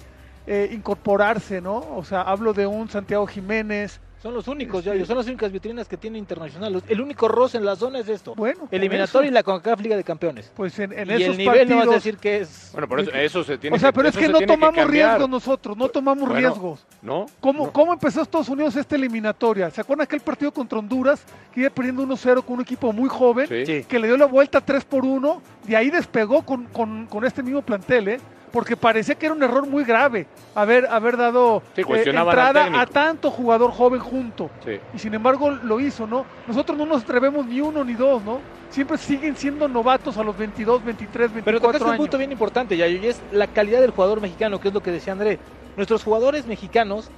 [0.45, 1.78] eh, incorporarse, ¿no?
[1.95, 4.00] O sea, hablo de un Santiago Jiménez.
[4.22, 6.82] Son los únicos, Este- Yayo, son las únicas vitrinas que tiene Internacional.
[6.88, 8.34] El único roce en la zona es esto.
[8.36, 10.52] Bueno, Eliminatoria y la CONCACAF Liga de Campeones.
[10.56, 12.70] Pues en, en y esos el nivel no vas a partidos- decir que es...
[12.74, 15.78] Bueno, por eso, eso se tiene O sea, pero es que no tomamos riesgos nosotros,
[15.78, 16.86] no tomamos Bueno, riesgos.
[17.04, 17.28] ¿No?
[17.40, 17.72] ¿Cómo, No.
[17.72, 19.70] ¿Cómo empezó Estados Unidos esta eliminatoria?
[19.70, 23.48] ¿Se acuerdan aquel partido contra Honduras que iba perdiendo 1-0 con un equipo muy joven?
[23.48, 23.66] Sí.
[23.68, 23.84] Sí.
[23.88, 27.44] que le dio la vuelta 3 por 1, de ahí despegó con, con- con este
[27.44, 28.20] mismo plantel, ¿eh?
[28.58, 32.88] Porque parecía que era un error muy grave haber, haber dado Sí, eh, entrada a
[32.88, 34.50] tanto jugador joven junto.
[34.65, 34.80] Sí.
[34.96, 36.26] Y sin embargo lo hizo, ¿no?
[36.48, 38.39] Nosotros no nos atrevemos ni uno ni dos, ¿no?
[38.72, 42.00] Siempre siguen siendo novatos a los 22, 23, 24 Pero tocaste un años.
[42.00, 44.89] punto bien importante, Yayo, y es la calidad del jugador mexicano, que es lo que
[44.89, 45.38] decía André.
[45.76, 47.12] Nuestros jugadores mexicanos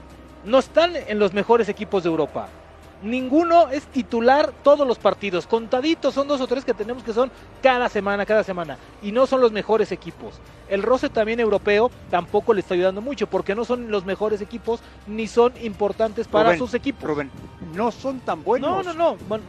[0.43, 2.49] no están en los mejores equipos de Europa.
[3.01, 5.47] Ninguno es titular todos los partidos.
[5.47, 7.31] Contaditos son dos o tres que tenemos que son
[7.61, 8.77] cada semana, cada semana.
[9.01, 10.35] Y no son los mejores equipos.
[10.67, 14.81] El roce también europeo tampoco le está ayudando mucho porque no son los mejores equipos
[15.07, 17.03] ni son importantes para Rubén, sus equipos.
[17.03, 17.31] Rubén,
[17.73, 18.85] no son tan buenos.
[18.85, 19.17] No, no, no.
[19.27, 19.45] Bueno,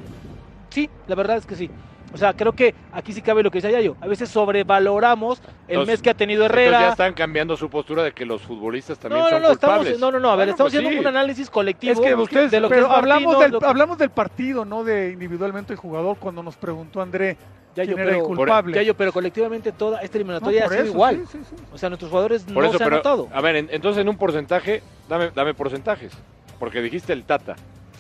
[0.71, 1.71] sí, la verdad es que sí.
[2.13, 3.97] O sea, creo que aquí sí cabe lo que decía Yayo.
[4.01, 6.91] A veces sobrevaloramos el Entonces- mes que ha tenido Entonces ya Herrera.
[6.91, 9.93] están cambiando su postura de que los futbolistas también No, no, son no, culpables.
[9.93, 11.07] estamos, no, no, no, a ver, Bueno, estamos pues haciendo sí.
[11.09, 13.67] un análisis colectivo Es que ustedes, de lo que pero es Martino, hablamos, del, que-
[13.67, 17.37] hablamos del partido, no de individualmente el jugador, cuando nos preguntó André
[17.77, 18.75] era el pero, culpable.
[18.75, 21.17] Yayo, pero colectivamente toda esta No, eliminatoria por ha sido eso, igual.
[21.31, 21.63] sí, sí, sí.
[21.73, 23.29] O sea, nuestros jugadores Por no eso, se han pero, notado.
[23.33, 26.13] a ver, en- entonces en un porcentaje, dame, dame porcentajes.
[26.59, 27.55] Porque dijiste el Tata.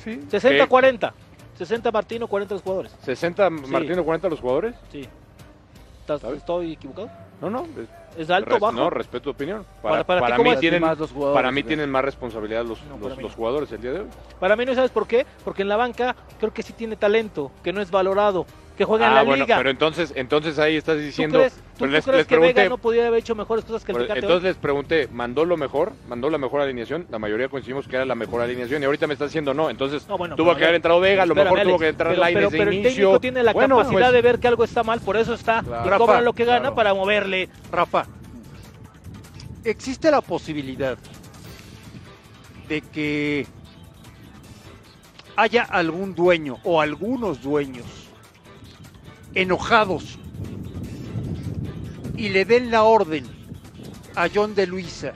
[0.04, 0.20] Sí.
[0.28, 1.12] 60-40.
[1.60, 2.96] 60 Martino, 40 los jugadores.
[3.04, 4.74] 60 Martino, 40 los jugadores.
[4.90, 5.06] Sí.
[6.00, 6.38] ¿Estás- ¿Sabes?
[6.38, 7.10] ¿Estoy equivocado?
[7.42, 7.64] No, no.
[7.64, 8.72] es- ¿Es alto o bajo?
[8.72, 9.64] No, respeto tu opinión.
[9.82, 12.04] Para- Para, para ti, para ¿cómo mí tienen, Más los jugadores, para mí tienen más
[12.04, 14.06] responsabilidad los, No, los- los jugadores el día de hoy.
[14.40, 17.52] Para mí no sabes por qué, porque en la banca creo que sí tiene talento,
[17.62, 18.46] que no es valorado,
[18.80, 19.58] que juega en Ah, la bueno, liga.
[19.58, 21.36] pero entonces, entonces ahí estás ¿Tú diciendo.
[21.40, 23.84] crees, tú- pero tú les, crees les que Vega no podía haber hecho mejores cosas
[23.84, 24.24] que el Tecate hoy?
[24.24, 25.92] Entonces les pregunté, ¿mandó lo mejor?
[26.08, 27.04] ¿Mandó la mejor alineación?
[27.10, 29.68] La mayoría coincidimos que era la mejor alineación y ahorita me está diciendo no.
[29.68, 32.20] Entonces No, bueno, tuvo que haber entrado Vega, a lo mejor tuvo que entrar pero,
[32.22, 32.94] Lainez pero, de pero el inicio.
[32.94, 35.62] técnico tiene la Bueno, capacidad pues, de ver que algo está mal, por eso está
[35.62, 35.84] Claro.
[35.86, 36.74] y Rafa, cobra lo que gana claro.
[36.74, 37.50] para moverle.
[37.70, 38.06] Rafa,
[39.62, 40.96] existe la posibilidad
[42.66, 43.46] de que
[45.36, 47.84] haya algún dueño o algunos dueños
[49.34, 50.18] enojados
[52.16, 53.24] y le den la orden
[54.14, 55.12] a John de Luisa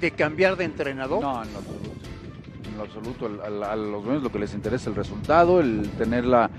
[0.00, 1.20] de cambiar de entrenador.
[1.22, 1.90] No, en lo absoluto.
[2.70, 3.26] En lo absoluto.
[3.26, 6.50] al- al- a los dueños lo que les interesa es el resultado, el tener la,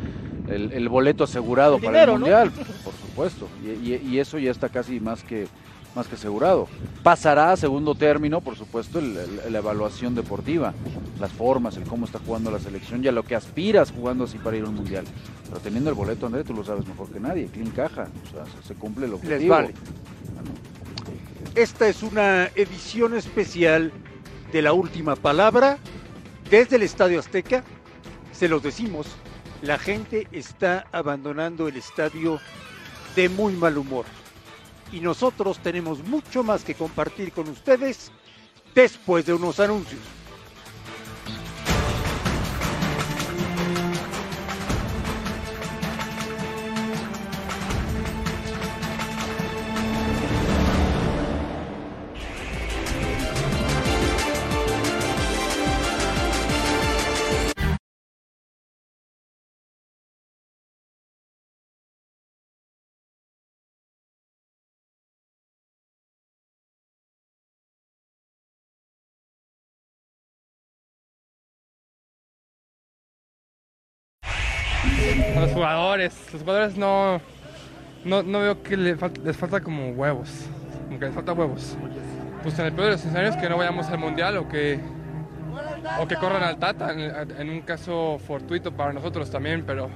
[0.48, 2.26] el, el boleto asegurado El para dinero, el ¿no?
[2.26, 2.52] Mundial,
[2.84, 3.48] por supuesto.
[3.64, 5.48] Y, y- y eso ya está casi más que,
[5.96, 6.68] más que asegurado.
[7.04, 10.74] Pasará a segundo término, por supuesto, el- el- la evaluación deportiva,
[11.20, 14.38] las formas, el cómo está jugando la selección y a lo que aspiras jugando así
[14.38, 15.06] para ir a un Mundial.
[15.50, 17.48] Pero teniendo el boleto, André, tú lo sabes mejor que nadie.
[17.48, 18.08] Clean caja.
[18.28, 19.38] O sea, se, se cumple objetivo.
[19.40, 19.74] Les vale.
[21.56, 23.92] Esta es una edición especial
[24.54, 25.78] de la última palabra
[26.50, 27.64] desde el Estadio Azteca.
[28.32, 29.08] Se los decimos,
[29.62, 32.40] la gente está abandonando el estadio
[33.16, 34.06] de muy mal humor.
[34.92, 38.12] Y nosotros tenemos mucho más que compartir con ustedes
[38.76, 40.02] después de unos anuncios.
[75.36, 76.30] A los jugadores.
[76.34, 77.22] Los jugadores no,
[78.06, 80.48] no, no veo que le fal- les falta como huevos.
[80.88, 81.78] Como que les falta huevos.
[82.44, 84.80] Pues en el peor de los escenarios que no vayamos al mundial o que,
[86.00, 89.90] o que corran al Tata, en, en un caso fortuito para nosotros también, pero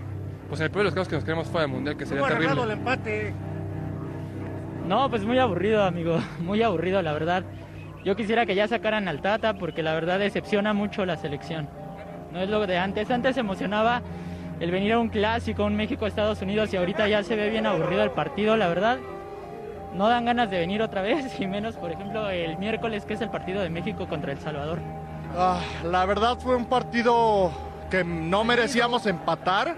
[0.48, 2.24] pues en el peor de los casos que nos queremos fuera del mundial, que sería
[2.28, 2.74] terrible.
[2.74, 3.34] empate?
[4.88, 6.19] No, pues muy aburrido, amigo.
[6.39, 7.43] Muy aburrido, la verdad.
[8.04, 11.67] Yo quisiera que ya sacaran al Tata porque la verdad decepciona mucho la selección.
[12.32, 13.10] no es lo de antes.
[13.10, 14.04] Antes se emocionaba
[14.60, 18.04] el venir a un clásico, un México-Estados Unidos y ahorita ya se ve bien aburrido
[18.04, 18.98] el partido, la verdad.
[19.94, 23.22] No dan ganas de venir otra vez y menos, por ejemplo, el miércoles que es
[23.22, 24.80] el partido de México contra El Salvador.
[25.38, 27.52] Ah, la verdad fue un partido
[27.89, 29.76] que no merecíamos empatar.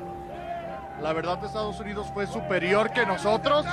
[1.01, 3.65] La verdad Estados Unidos fue superior que nosotros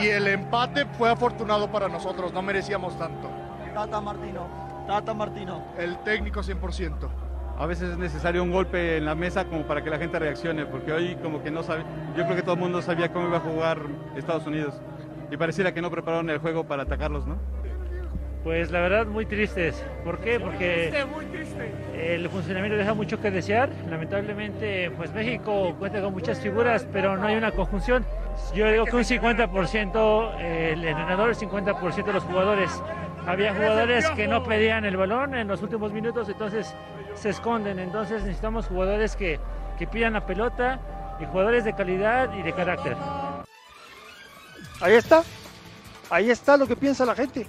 [0.00, 3.28] y el empate fue afortunado para nosotros, no merecíamos tanto.
[3.74, 4.46] Tata Martino,
[4.86, 5.62] Tata Martino.
[5.76, 7.23] El técnico 100%.
[7.56, 10.66] A veces es necesario un golpe en la mesa como para que la gente reaccione,
[10.66, 11.84] porque hoy como que no sabe,
[12.16, 13.78] yo creo que todo el mundo sabía cómo iba a jugar
[14.16, 14.74] Estados Unidos
[15.30, 17.38] y pareciera que no prepararon el juego para atacarlos, ¿no?
[18.42, 19.82] Pues la verdad muy tristes.
[20.04, 20.38] ¿Por qué?
[20.38, 20.92] Porque
[21.94, 23.70] el funcionamiento deja mucho que desear.
[23.88, 28.04] Lamentablemente, pues México cuenta con muchas figuras, pero no hay una conjunción.
[28.54, 32.82] Yo digo que un 50% el entrenador, el 50% los jugadores.
[33.26, 36.74] Había jugadores que no pedían el balón en los últimos minutos, entonces
[37.14, 37.78] se esconden.
[37.78, 39.40] Entonces necesitamos jugadores que,
[39.78, 40.78] que pidan la pelota
[41.20, 42.96] y jugadores de calidad y de carácter.
[44.80, 45.22] Ahí está.
[46.10, 47.46] Ahí está lo que piensa la gente.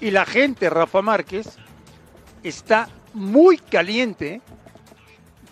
[0.00, 1.56] Y la gente, Rafa Márquez,
[2.42, 4.40] está muy caliente.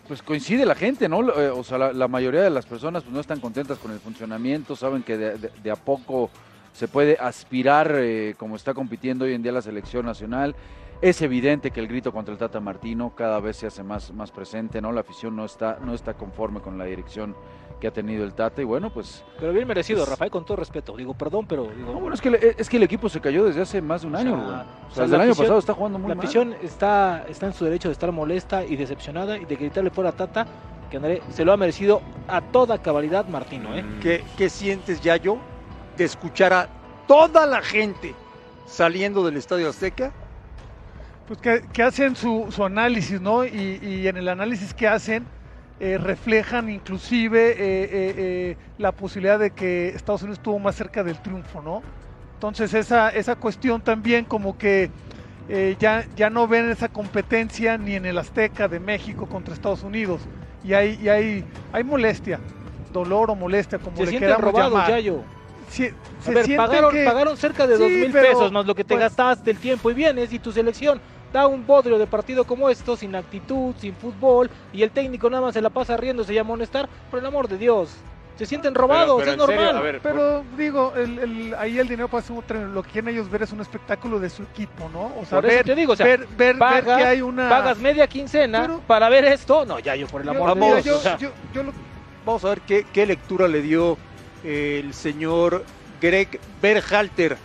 [0.08, 1.20] Pues coincide la gente, ¿no?
[1.40, 4.00] Eh, O sea, la, la mayoría de las personas pues, no están contentas con el
[4.00, 6.30] funcionamiento, saben que de, de- de a poco
[6.74, 10.54] se puede aspirar eh, como está compitiendo hoy en día la selección nacional.
[11.00, 14.30] Es evidente que el grito contra el Tata Martino cada vez se hace más, más
[14.30, 14.90] presente, ¿no?
[14.90, 17.34] La afición no está, no está conforme con la dirección
[17.80, 19.22] que ha tenido el Tata y bueno, pues...
[19.38, 20.96] Pero bien merecido, Es- Rafael, con todo respeto.
[20.96, 23.44] Digo, perdón, pero digo, No, bueno, es que, le- es que el equipo se cayó
[23.44, 24.54] desde hace más de un O año, sea, güey.
[24.54, 26.24] O o sea, sea, desde la el año afición- pasado está jugando muy la mal.
[26.24, 30.10] afición está, está en su derecho de estar molesta y decepcionada y de gritarle fuera
[30.10, 30.46] a Tata,
[30.90, 33.84] que André se lo ha merecido a toda cabalidad Martino, ¿eh?
[34.00, 35.36] ¿Qué, qué sientes, Yayo,
[35.96, 36.68] de escuchar a
[37.06, 38.14] toda la gente
[38.66, 40.12] saliendo del Estadio Azteca?
[41.26, 43.44] Pues que, que hacen su, su análisis, ¿no?
[43.44, 45.26] Y, y en el análisis que hacen
[45.80, 51.02] eh, reflejan inclusive eh, eh, eh, la posibilidad de que Estados Unidos estuvo más cerca
[51.02, 51.82] del triunfo, ¿no?
[52.34, 54.90] Entonces esa, esa cuestión también como que
[55.48, 59.82] eh, ya, ya no ven esa competencia ni en el Azteca de México contra Estados
[59.82, 60.20] Unidos.
[60.62, 62.40] Y hay, y hay, hay molestia,
[62.92, 64.90] dolor o molestia, como Se le queramos robados, llamar.
[64.90, 65.24] Yayo.
[65.82, 68.74] A se ver, pagaron, que- pagaron cerca de Sí, dos mil pero, pesos más lo
[68.74, 71.00] que te pues, gastaste el tiempo y vienes y tu selección
[71.32, 75.42] da un bodrio de partido como esto, sin actitud, sin fútbol, y el técnico nada
[75.42, 77.90] más se la pasa riéndose y a amonestar, por el amor de Dios.
[78.36, 79.82] Se sienten robados, pero es serio, normal.
[79.82, 82.74] ver, Pero digo, el, el- ahí el dinero pasa un tren.
[82.74, 85.12] Lo que quieren ellos ver es un espectáculo de su equipo, ¿no?
[85.20, 87.20] O sea, Por eso ver, te digo, o sea, ver, ver- ver pagas- que hay
[87.22, 87.48] una.
[87.48, 89.64] Pagas media quincena Pero- para ver esto.
[89.64, 90.84] No, ya yo por el Yo- amor de vamos, Dios.
[90.84, 91.72] yo- o sea, yo- yo lo-
[92.26, 93.96] vamos a ver qué, qué lectura le dio
[94.44, 95.64] el señor
[96.00, 97.36] Greg Berhalter,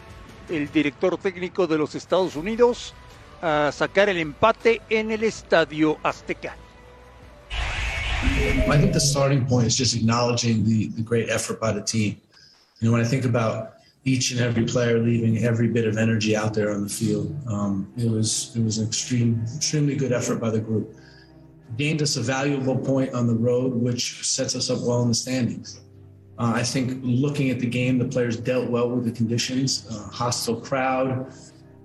[0.50, 2.94] el director técnico de los Estados Unidos,
[3.42, 6.56] a sacar el empate en el Estadio Azteca.
[8.70, 12.18] I think the starting point is just acknowledging the, the great effort by the team.
[12.80, 16.36] You know, when I think about each and every player leaving every bit of energy
[16.36, 20.40] out there on the field, um, it was it was an extreme, extremely good effort
[20.40, 20.94] by the group.
[21.78, 25.16] Gained us a valuable point on the road, which sets us up well in the
[25.16, 25.82] standings.
[26.40, 30.10] Uh, I think looking at the game, the players dealt well with the conditions, uh,
[30.10, 31.34] hostile crowd,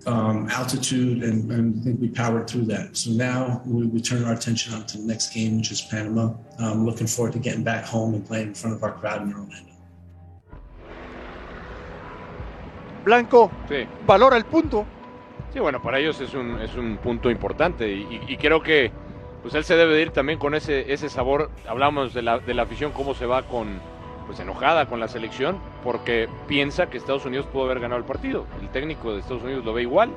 [0.06, 2.96] um, altitude, and, and I think we powered through that.
[2.96, 6.34] So now we, we turn our attention on to the next game, which is Panama.
[6.60, 9.32] Um, looking forward to getting back home and playing in front of our crowd in
[9.34, 9.72] Orlando.
[13.04, 13.86] Blanco, Sí.
[14.06, 14.86] valora el punto.
[15.52, 18.90] Sí, bueno, para ellos es un, es un punto importante y, y- y creo que
[19.42, 21.50] pues él se debe de ir también con ese, ese sabor.
[21.68, 23.78] Hablamos de la, de la afición, cómo se va con
[24.26, 28.46] pues enojada con la selección porque piensa que Estados Unidos pudo haber ganado el partido.
[28.60, 30.10] El técnico de Estados Unidos lo ve igual.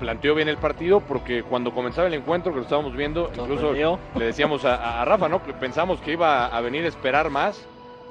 [0.00, 4.24] Planteó bien el partido porque cuando comenzaba el encuentro que lo estábamos viendo, incluso le
[4.24, 5.42] decíamos a, a Rafa, ¿no?
[5.42, 7.64] Que pensamos que iba a venir a esperar más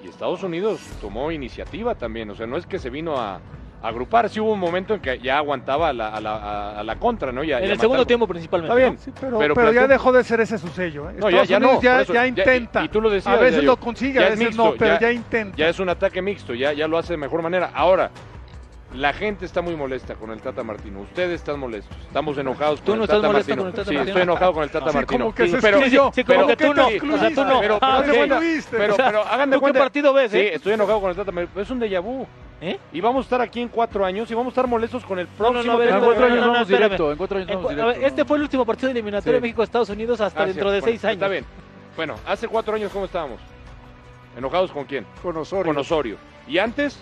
[0.04, 2.30] y Estados Unidos tomó iniciativa también.
[2.30, 3.40] O sea, no es que se vino a
[3.84, 4.30] agrupar.
[4.30, 7.32] Sí hubo un momento en que ya aguantaba a la, a la, a- la contra,
[7.32, 7.44] ¿no?
[7.44, 8.72] Y a- y en el segundo tiempo principalmente.
[8.74, 8.94] Está bien.
[8.96, 9.00] ¿no?
[9.00, 11.10] Sí, pero, Pero pero, ya dejó de ser ese su sello.
[11.10, 11.14] ¿eh?
[11.18, 11.66] No, ya, Estados ya no.
[11.68, 12.84] Unidos ya, eso, ya y- intenta.
[12.84, 13.36] Y, tú lo decías.
[13.38, 15.58] a veces lo consigue, ya a es veces mixto, no, pero ya- ya, intenta.
[15.58, 17.72] Ya es un ataque mixto, ya, ya lo hace de mejor manera.
[17.74, 18.10] Ahora,
[18.94, 21.02] la gente está muy molesta con el Tata Martino.
[21.02, 21.96] Ustedes están molestos.
[22.06, 24.10] Estamos enojados ¿Tú con no el estás Tata molesto con el Tata sí, Martino?
[24.10, 25.20] estoy enojado con el Tata Sí, Martino.
[25.26, 26.12] como que se pero, excluyó.
[26.14, 26.88] Sí, como pero- que tú no.
[26.88, 27.60] O sea, tú no.
[27.60, 28.40] Pero, Ah, pero, cuenta-
[28.72, 29.80] pero, O sea, pero hagan de ¿tú qué cuenta.
[29.80, 30.56] partido ves, Sí, eh?
[30.56, 31.62] estoy enojado con el Tata Martino.
[31.62, 32.28] Es un déjà vu.
[32.62, 32.80] ¿Eh?
[32.94, 35.26] Y vamos a estar aquí en cuatro años y vamos a estar molestos con el
[35.26, 35.82] No, no, próximo.
[35.82, 38.06] En cuatro años vamos directo, en cuatro años vamos directo.
[38.08, 39.36] este fue el último partido eliminatorio Sí.
[39.36, 41.14] de México-Estados Unidos hasta dentro sí, de bueno, seis años.
[41.16, 41.46] Está bien.
[41.98, 43.42] Bueno, hace cuatro años, ¿cómo estábamos?
[44.38, 45.06] ¿Enojados con quién?
[45.22, 45.66] Con Osorio.
[45.66, 46.16] Con Osorio.
[46.48, 47.00] Y antes,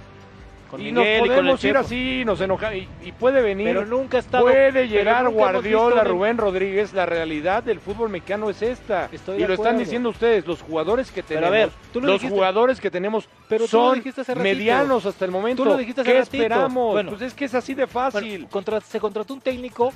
[0.72, 2.76] Con y Miguel nos y con el podemos ir así, nos enojamos.
[2.78, 3.68] Y, y puede venir.
[3.68, 6.94] Pero nunca ha estado- Puede llegar Guardiola, Rubén Rodríguez.
[6.94, 9.10] La realidad del fútbol mexicano es esta.
[9.12, 11.52] Estoy y lo están diciendo ustedes, los jugadores que tenemos.
[11.52, 14.02] ver, lo los dijiste- jugadores que tenemos Pero son
[14.38, 15.62] medianos hasta el momento.
[15.64, 16.38] Tú lo dijiste hace ¿Qué ratito.
[16.44, 16.94] esperamos?
[16.94, 17.10] Bueno.
[17.12, 18.22] pues es que es así de fácil.
[18.30, 19.92] Bueno, contra- se contrató un técnico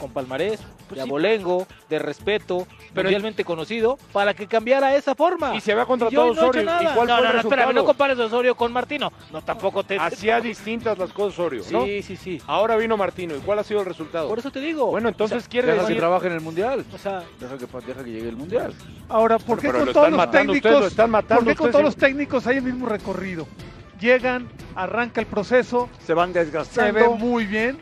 [0.00, 0.58] con palmarés,
[0.88, 1.08] Pues de sí.
[1.08, 5.54] abolengo, de respeto, Pero- mundialmente conocido, para que cambiara esa forma.
[5.54, 6.82] Y se había contratado no Osorio, hecho nada.
[6.82, 7.72] ¿y cuál no, fue no, el no, espérame, resultado?
[7.74, 9.12] no compares a Osorio con Martino.
[9.30, 9.98] No, tampoco te...
[9.98, 11.84] Hacía distintas las cosas Osorio, ¿no?
[11.84, 12.42] Sí, sí, sí.
[12.46, 13.36] Ahora vino Martino.
[13.36, 14.28] ¿Y cuál ha sido el resultado?
[14.28, 14.86] Por eso te digo.
[14.86, 15.96] Bueno, entonces O sea, quiere Deja decir...
[15.96, 16.84] que trabaje en el Mundial.
[16.92, 18.74] O sea, Deja que, deja que llegue el Mundial.
[19.08, 21.70] Ahora, ¿por qué pero con todos los técnicos, ustedes, lo están matando ¿por qué con
[21.70, 21.84] todos sí.
[21.86, 23.46] los técnicos hay el mismo recorrido?
[24.00, 26.94] Llegan, arranca el proceso, Se van se desgastando.
[26.94, 27.78] ve muy bien,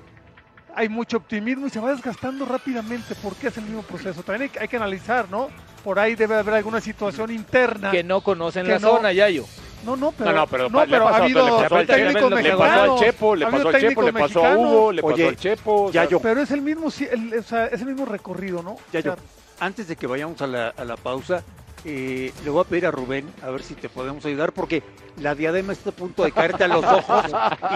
[0.78, 3.14] hay mucho optimismo y se va desgastando rápidamente.
[3.16, 4.22] ¿Por qué es el mismo proceso?
[4.22, 5.48] También hay, hay que analizar, ¿no?
[5.82, 7.90] Por ahí debe haber alguna situación interna.
[7.90, 9.44] que no conocen Que la no- zona, Yayo.
[9.84, 12.52] No, no, pero, No, no, pero, no, pero pasó- ha habido le pasó técnicos le
[12.56, 15.36] pasó al Chepo, le pasó al Chepo, le pasó a Hugo, le pasó Oye, al
[15.36, 15.72] Chepo.
[15.84, 18.04] o ya sea, yo- Pero es el mismo, si- el- o sea, es el mismo
[18.04, 18.76] recorrido, ¿no?
[18.92, 19.22] Ya O sea, yo,
[19.60, 21.42] antes de que vayamos a la, a la pausa,
[21.84, 24.82] eh, le voy a pedir a Rubén a ver si te podemos ayudar, porque
[25.20, 27.24] la diadema está a punto de caerte a los ojos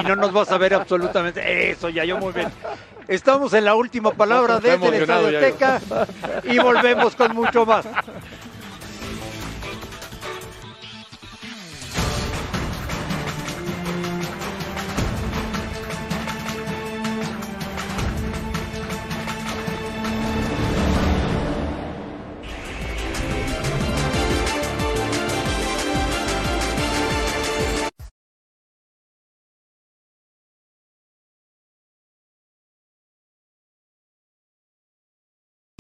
[0.00, 1.70] y no nos vas a ver absolutamente.
[1.70, 2.48] Eso, ya yo muy bien.
[3.08, 5.38] Estamos en la última palabra desde el Estadio.
[5.38, 5.80] Azteca
[6.44, 7.86] y volvemos con mucho más.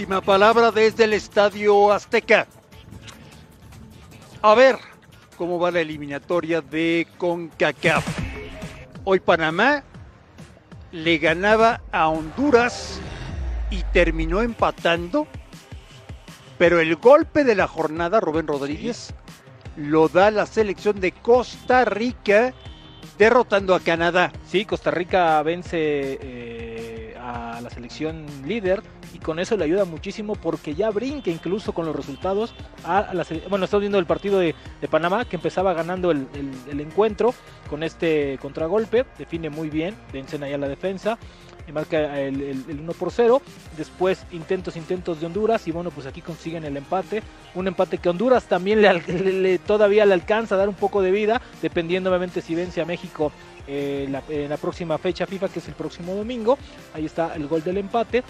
[0.02, 2.48] Última palabra desde el Estadio Azteca.
[4.42, 4.76] A ver
[5.36, 8.04] cómo va la eliminatoria de CONCACAF.
[9.04, 9.84] Hoy Panamá
[10.90, 12.98] le ganaba a Honduras
[13.70, 15.28] y terminó empatando,
[16.58, 19.14] pero el golpe de la jornada, Rubén Rodríguez,
[19.76, 22.54] lo da la selección de Costa Rica
[23.18, 24.32] derrotando a Canadá.
[24.48, 25.78] Sí, Costa Rica vence
[26.20, 27.01] eh,
[27.60, 28.82] la selección líder
[29.14, 33.24] y con eso le ayuda muchísimo porque ya brinca incluso con los resultados a la
[33.48, 34.54] bueno estamos viendo el partido de,
[34.90, 36.26] Panamá que empezaba ganando el,
[36.80, 37.34] encuentro
[37.70, 41.18] con este contragolpe define muy bien vencen allá la defensa
[41.68, 43.40] y marca el, el- el 1 por 0
[43.76, 47.22] después intentos intentos de Honduras y bueno pues aquí consiguen el empate
[47.54, 49.00] un empate que Honduras también le-
[49.32, 52.84] le- todavía le alcanza a dar un poco de vida dependiendo obviamente si vence a
[52.84, 53.30] México
[53.66, 56.58] eh, la, en la próxima fecha FIFA, que es el próximo domingo.
[56.94, 58.22] Ahí está el gol del empate.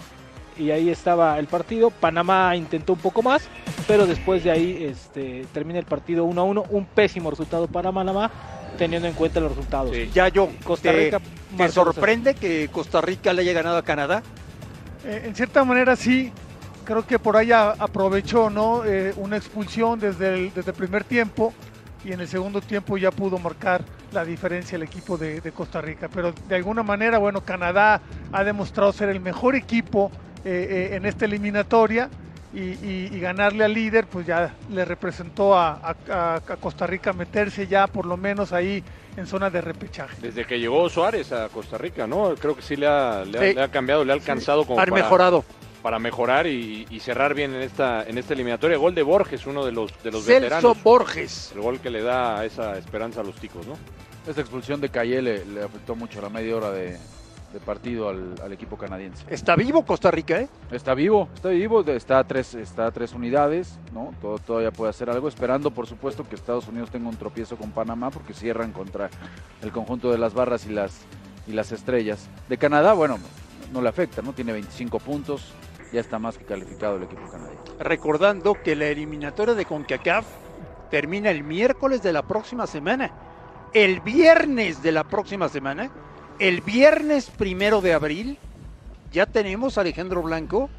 [0.57, 1.89] Y ahí estaba el partido.
[1.89, 3.47] Panamá intentó un poco más,
[3.87, 6.65] pero después de ahí este, termina el partido 1 a 1.
[6.69, 8.29] Un pésimo resultado para Panamá,
[8.77, 9.95] teniendo en cuenta los resultados.
[10.13, 11.19] Ya yo, Costa ¿te- Rica,
[11.57, 14.21] ¿te sorprende que Costa Rica le haya ganado a Canadá?
[15.05, 16.31] Eh, en cierta manera sí,
[16.85, 18.85] creo que por ahí a- aprovechó ¿no?
[18.85, 21.51] Eh, una expulsión desde el, desde el primer tiempo
[22.03, 25.81] y en el segundo tiempo ya pudo marcar la diferencia el equipo de, de Costa
[25.81, 26.09] Rica.
[26.13, 30.11] Pero de alguna manera, bueno, Canadá ha demostrado ser el mejor equipo
[30.45, 32.09] eh, eh, en esta eliminatoria
[32.53, 35.71] y, y- y ganarle al líder, pues ya le representó a,
[36.09, 38.83] a- a- Costa Rica meterse ya por lo menos ahí
[39.17, 40.17] en zona de repechaje.
[40.21, 42.35] Desde que llegó Suárez a Costa Rica, ¿no?
[42.35, 43.53] Creo que sí le ha, le ha- Sí.
[43.55, 45.45] le ha cambiado, le ha alcanzado como Han para, mejorado.
[45.83, 48.77] Para mejorar y, y cerrar bien en esta, en esta eliminatoria.
[48.77, 50.81] Gol de Borges, uno de los, de los Celso veteranos.
[50.83, 51.51] Borges.
[51.53, 53.73] El gol que le da esa esperanza a los ticos, ¿no?
[54.25, 56.97] Esta expulsión de Calle le, le afectó mucho la media hora de,
[57.53, 59.25] de partido al, al equipo canadiense.
[59.29, 60.47] Está vivo Costa Rica, ¿eh?
[60.71, 64.13] Está vivo, está vivo, está a tres, está a tres unidades, ¿no?
[64.21, 67.71] Todo, todavía puede hacer algo, esperando por supuesto que Estados Unidos tenga un tropiezo con
[67.71, 69.09] Panamá porque cierran contra
[69.61, 71.01] el conjunto de las barras y las,
[71.45, 72.29] y las estrellas.
[72.47, 73.19] De Canadá, bueno,
[73.73, 74.33] no le afecta, ¿no?
[74.33, 75.51] Tiene 25 puntos,
[75.93, 77.71] ya está más que calificado el equipo canadiense.
[77.79, 80.25] Recordando que la eliminatoria de CONCACAF
[80.89, 83.11] termina el miércoles de la próxima semana.
[83.73, 85.91] El viernes de la próxima semana,
[86.39, 88.37] el viernes primero de abril,
[89.11, 90.69] ya tenemos, Alejandro Blanco,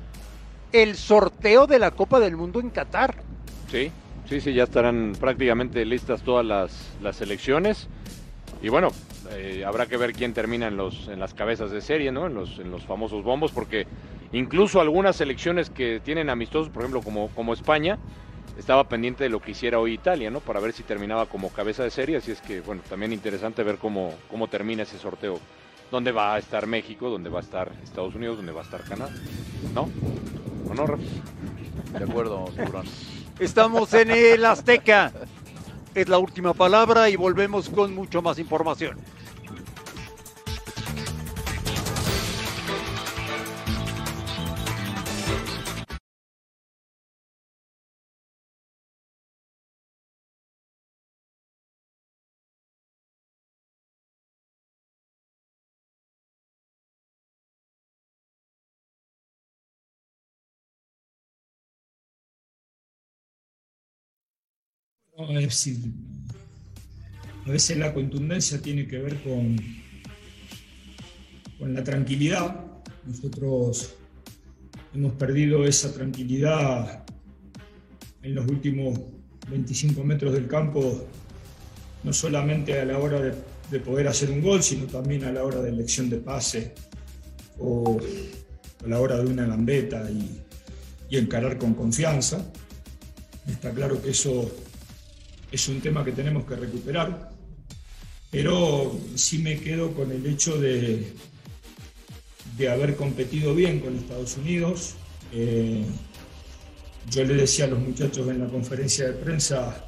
[0.73, 3.15] el sorteo de la Copa del Mundo en Qatar.
[3.71, 3.93] Sí,
[4.29, 7.89] sí, sí, ya estarán prácticamente listas todas las, las selecciones.
[8.65, 8.89] Y bueno,
[9.33, 12.29] eh, habrá que ver quién termina en, los, en las cabezas de serie, ¿no?
[12.29, 13.87] En los, en los famosos bombos, porque
[14.33, 17.99] incluso algunas selecciones que tienen amistosos, por ejemplo, como, como España,
[18.59, 20.41] estaba pendiente de lo que hiciera hoy Italia, ¿no?
[20.41, 22.17] Para ver si terminaba como cabeza de serie.
[22.17, 25.39] Así es que, bueno, también interesante ver cómo, cómo termina ese sorteo.
[25.91, 28.83] Dónde va a estar México, dónde va a estar Estados Unidos, dónde va a estar
[28.85, 29.13] Canadá.
[29.75, 29.91] ¿No?
[30.71, 31.03] ¿O no, Rafa?
[31.99, 32.47] De acuerdo.
[33.39, 35.13] Estamos en el Azteca.
[35.95, 38.99] Es la última palabra y volvemos con mucho más información.
[65.17, 65.29] A
[67.51, 69.57] veces la contundencia tiene que ver con,
[71.59, 72.65] con la tranquilidad.
[73.07, 73.95] Nosotros
[74.93, 77.05] hemos perdido esa tranquilidad
[78.23, 78.99] en los últimos
[79.49, 81.07] 25 metros del campo,
[82.03, 85.61] no solamente a la hora de, poder hacer un gol, sino también a la hora
[85.61, 86.75] de elección de pase
[87.59, 88.01] o
[88.85, 90.41] a la hora de una gambeta y,
[91.09, 92.53] y encarar con confianza.
[93.49, 94.51] Está claro que eso
[95.55, 97.31] es un tema que tenemos que recuperar,
[98.29, 101.13] pero sí me quedo con el hecho de,
[102.59, 104.95] de haber competido bien con Estados Unidos.
[105.33, 105.85] Eh,
[107.09, 109.87] yo le decía a los muchachos en la conferencia de prensa,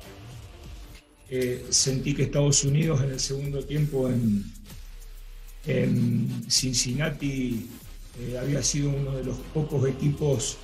[1.28, 4.54] eh, sentí que Estados Unidos en el segundo tiempo en,
[6.48, 7.68] Cincinnati
[8.20, 10.58] eh, había sido uno de los pocos equipos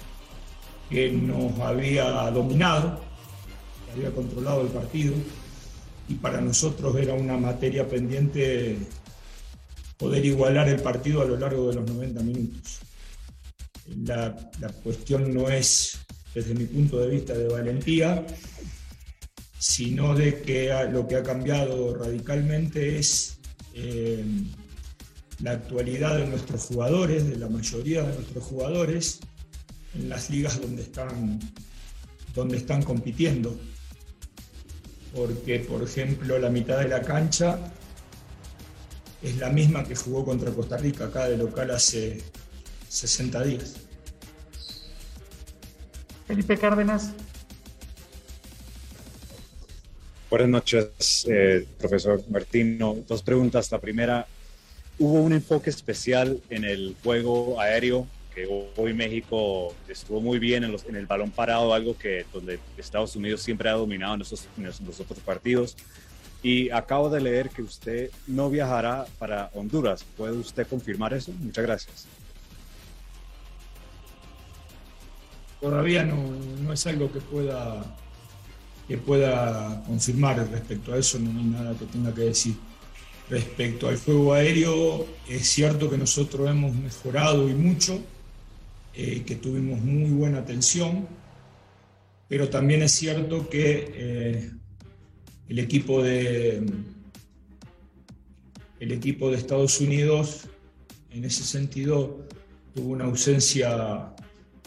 [0.88, 3.02] que nos había dominado,
[3.92, 5.14] había controlado el partido
[6.08, 8.78] y para nosotros era una materia pendiente
[9.96, 12.80] poder igualar el partido a lo largo de los 90 minutos.
[14.04, 14.34] La,
[14.82, 15.98] cuestión no es,
[16.34, 18.26] desde mi punto de vista, de valentía,
[19.58, 23.38] sino de que lo que ha cambiado radicalmente es
[23.74, 24.24] eh,
[25.40, 29.20] la actualidad de nuestros jugadores, de la mayoría de nuestros jugadores,
[29.94, 31.38] en las ligas donde están,
[32.34, 33.56] donde están compitiendo.
[35.14, 37.58] Porque, por ejemplo, la mitad de la cancha
[39.22, 42.18] es la misma que jugó contra Costa Rica acá de local hace
[42.88, 43.76] 60 días.
[46.26, 47.12] Felipe Cárdenas.
[50.30, 52.96] Buenas noches, eh, profesor Martino.
[53.06, 53.70] Dos preguntas.
[53.70, 54.26] La primera,
[54.98, 60.72] ¿hubo un enfoque especial en el juego aéreo que hoy México estuvo muy bien en,
[60.72, 64.48] los, en, el balón parado, algo que donde Estados Unidos siempre ha dominado en, esos,
[64.56, 65.76] en los otros partidos.
[66.42, 70.04] Y acabo de leer que usted no viajará para Honduras.
[70.16, 71.32] ¿Puede usted confirmar eso?
[71.38, 72.06] Muchas gracias.
[75.60, 76.16] Todavía no,
[76.60, 77.84] no es algo que pueda,
[78.88, 82.56] que pueda confirmar respecto a eso, no hay nada que tenga que decir.
[83.30, 88.00] Respecto al fuego aéreo, es cierto que nosotros hemos mejorado y mucho,
[88.94, 91.06] eh, que tuvimos muy buena atención,
[92.28, 94.50] pero también es cierto que eh,
[95.48, 96.64] el equipo de
[98.80, 100.48] el equipo de Estados Unidos
[101.10, 102.26] en ese sentido
[102.74, 104.12] tuvo una ausencia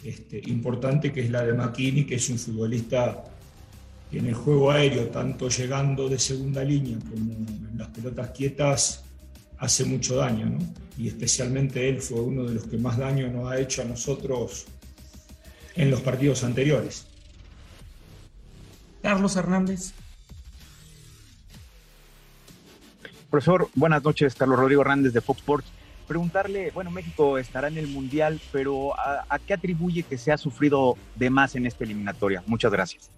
[0.04, 3.24] este, importante que es la de McKinney, que es un futbolista
[4.10, 9.05] que en el juego aéreo, tanto llegando de segunda línea como en las pelotas quietas,
[9.58, 10.60] hace mucho daño, ¿no?
[10.98, 14.66] Y especialmente él fue uno de los que más daño nos ha hecho a nosotros
[15.76, 17.08] en los partidos anteriores.
[19.02, 19.94] Carlos Hernández.
[23.30, 25.68] Profesor, buenas noches, Carlos Rodrigo Hernández de Fox Sports.
[26.08, 30.98] Preguntarle, bueno, México estará en el Mundial, pero ¿a, qué atribuye que se ha sufrido
[31.16, 32.44] de más en esta eliminatoria?
[32.46, 33.10] Muchas gracias.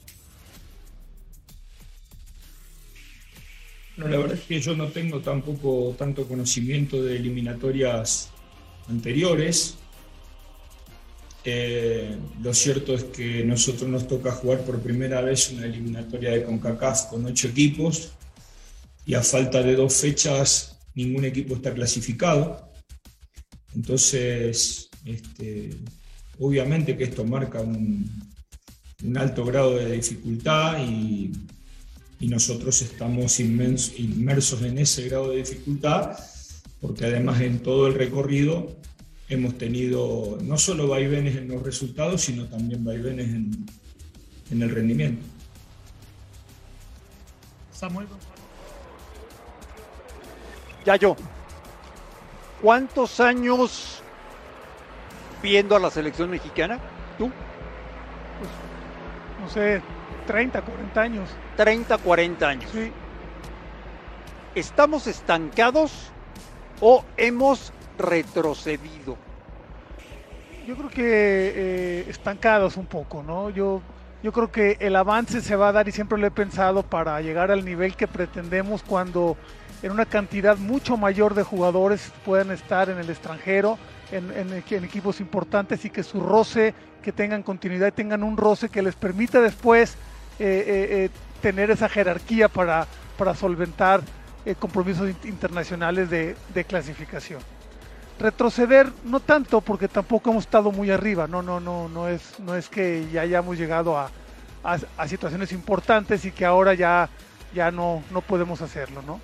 [3.98, 8.30] No, la verdad es que yo no tengo tampoco tanto conocimiento de eliminatorias
[8.88, 9.76] anteriores.
[11.44, 16.44] Eh, lo cierto es que nosotros nos toca jugar por primera vez una eliminatoria de
[16.44, 18.12] CONCACAF con ocho equipos
[19.06, 22.70] y a falta de dos fechas ningún equipo está clasificado.
[23.76, 25.70] Entonces, este,
[26.40, 28.28] obviamente que esto marca un,
[29.16, 31.32] alto grado de dificultad y,
[32.22, 36.18] nosotros estamos inmersos en ese grado de dificultad
[36.82, 38.76] porque además en todo el recorrido
[39.30, 43.66] hemos tenido no solo vaivenes en los resultados, sino también vaivenes en,
[44.52, 45.22] en el rendimiento.
[47.74, 48.08] Samuel.
[51.00, 51.16] yo
[52.62, 54.02] ¿cuántos años
[55.44, 56.80] viendo a la selección mexicana?
[57.18, 57.30] ¿Tú?
[58.40, 59.82] Pues, no sé,
[60.28, 61.30] 30, 40 años.
[61.56, 62.70] 30, 40 años.
[62.72, 62.92] Sí.
[64.54, 66.12] ¿Estamos estancados
[66.82, 69.18] o hemos retrocedido?
[70.68, 71.04] Yo creo que
[71.56, 73.50] eh, estancados un poco, ¿no?
[73.50, 73.82] Yo,
[74.22, 77.20] yo creo que el avance se va a dar y siempre lo he pensado para
[77.22, 79.38] llegar al nivel que pretendemos cuando
[79.82, 83.78] en una cantidad mucho mayor de jugadores puedan estar en el extranjero,
[84.12, 84.54] en,
[84.84, 89.40] equipos importantes y que su roce, que tengan continuidad, tengan un roce que les permita
[89.40, 89.98] después
[90.40, 91.10] eh, eh, eh,
[91.42, 94.02] tener esa jerarquía para, para solventar
[94.60, 97.42] compromisos internacionales de, clasificación.
[98.18, 102.56] Retroceder no tanto porque tampoco hemos estado muy arriba, no, no, no, no es, no
[102.56, 104.10] es que ya hayamos llegado a,
[104.64, 107.10] a, situaciones importantes y que ahora ya,
[107.54, 109.20] ya no, no podemos hacerlo, ¿no?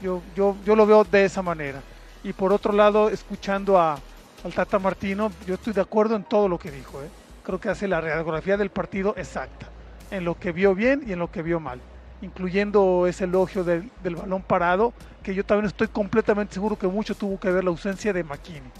[0.00, 1.80] Yo, yo, yo lo veo de esa manera.
[2.22, 3.98] Y por otro lado, escuchando a,
[4.44, 7.02] al Tata Martino, yo estoy de acuerdo en todo lo que dijo.
[7.02, 7.08] ¿eh?
[7.42, 9.68] Creo que hace la radiografía del partido exacta,
[10.10, 11.80] en lo que vio bien y en lo que vio mal,
[12.22, 14.92] incluyendo ese elogio del, del balón parado,
[15.22, 18.72] que yo también estoy completamente seguro que mucho tuvo que ver la ausencia de McKinney.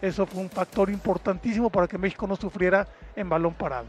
[0.00, 3.86] Eso fue un factor importantísimo para que México no sufriera en balón parado.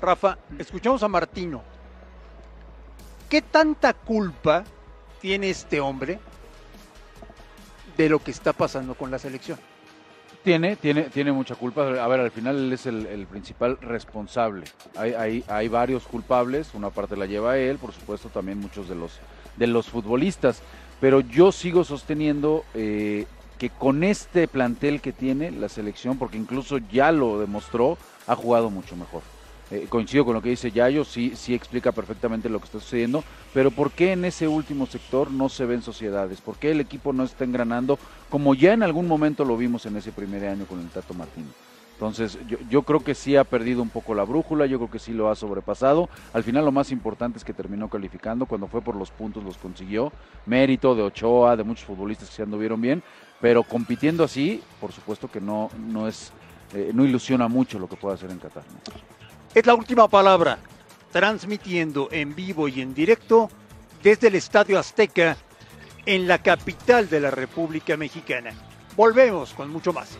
[0.00, 1.62] Rafa, escuchamos a Martino.
[3.28, 4.64] ¿Qué tanta culpa
[5.20, 6.18] tiene este hombre
[7.96, 9.58] de lo que está pasando con la selección?
[10.42, 11.82] Tiene, tiene, tiene mucha culpa.
[12.02, 14.64] A ver, al final él es el, principal responsable.
[14.96, 18.94] Hay, hay, hay, varios culpables, una parte la lleva él, por supuesto también muchos de
[18.94, 19.18] los,
[19.56, 20.62] de los futbolistas.
[21.00, 23.26] Pero yo sigo sosteniendo eh,
[23.58, 28.70] que con este plantel que tiene la selección, porque incluso ya lo demostró, ha jugado
[28.70, 29.22] mucho mejor.
[29.70, 33.22] Eh, coincido con lo que dice Yayo, sí, sí explica perfectamente lo que está sucediendo,
[33.54, 36.40] pero ¿por qué en ese último sector no se ven sociedades?
[36.40, 37.96] ¿Por qué el equipo no está engranando
[38.30, 41.46] como ya en algún momento lo vimos en ese primer año con el Tato Martín?
[42.00, 42.38] Entonces,
[42.70, 45.28] yo, creo que sí ha perdido un poco la brújula, yo creo que sí lo
[45.28, 46.08] ha sobrepasado.
[46.32, 49.58] Al final lo más importante es que terminó calificando, cuando fue por los puntos los
[49.58, 50.10] consiguió.
[50.46, 53.02] Mérito de Ochoa, de muchos futbolistas que se anduvieron bien,
[53.38, 56.32] pero compitiendo así, por supuesto que no, no es,
[56.72, 58.64] eh, no ilusiona mucho lo que pueda hacer en Qatar.
[59.52, 60.58] Es la última palabra,
[61.10, 63.50] transmitiendo en vivo y en directo
[64.00, 65.36] desde el Estadio Azteca
[66.06, 68.52] en la capital de la República Mexicana.
[68.96, 70.18] Volvemos con mucho más.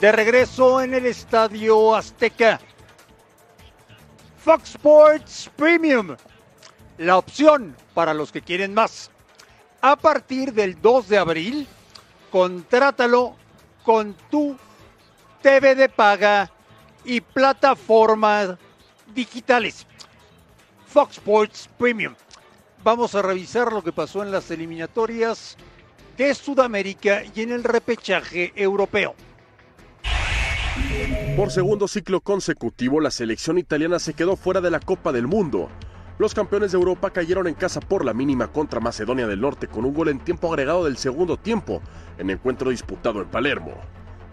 [0.00, 2.60] De regreso en el Estadio Azteca.
[4.36, 6.16] Fox Sports Premium.
[6.98, 9.10] La opción para los que quieren más.
[9.80, 11.66] A partir del 2 de abril,
[12.30, 13.36] contrátalo
[13.84, 14.58] con tu
[15.40, 16.50] TV de paga
[17.02, 18.58] y plataformas
[19.14, 19.86] digitales.
[20.86, 22.14] Fox Sports Premium.
[22.84, 25.56] Vamos a revisar lo que pasó en las eliminatorias
[26.18, 29.14] de Sudamérica y en el repechaje europeo.
[31.36, 35.68] Por segundo ciclo consecutivo, la selección italiana se quedó fuera de la Copa del Mundo.
[36.18, 39.84] Los campeones de Europa cayeron en casa por la mínima contra Macedonia del Norte con
[39.84, 41.82] un gol en tiempo agregado del segundo tiempo,
[42.16, 43.74] en encuentro disputado en Palermo.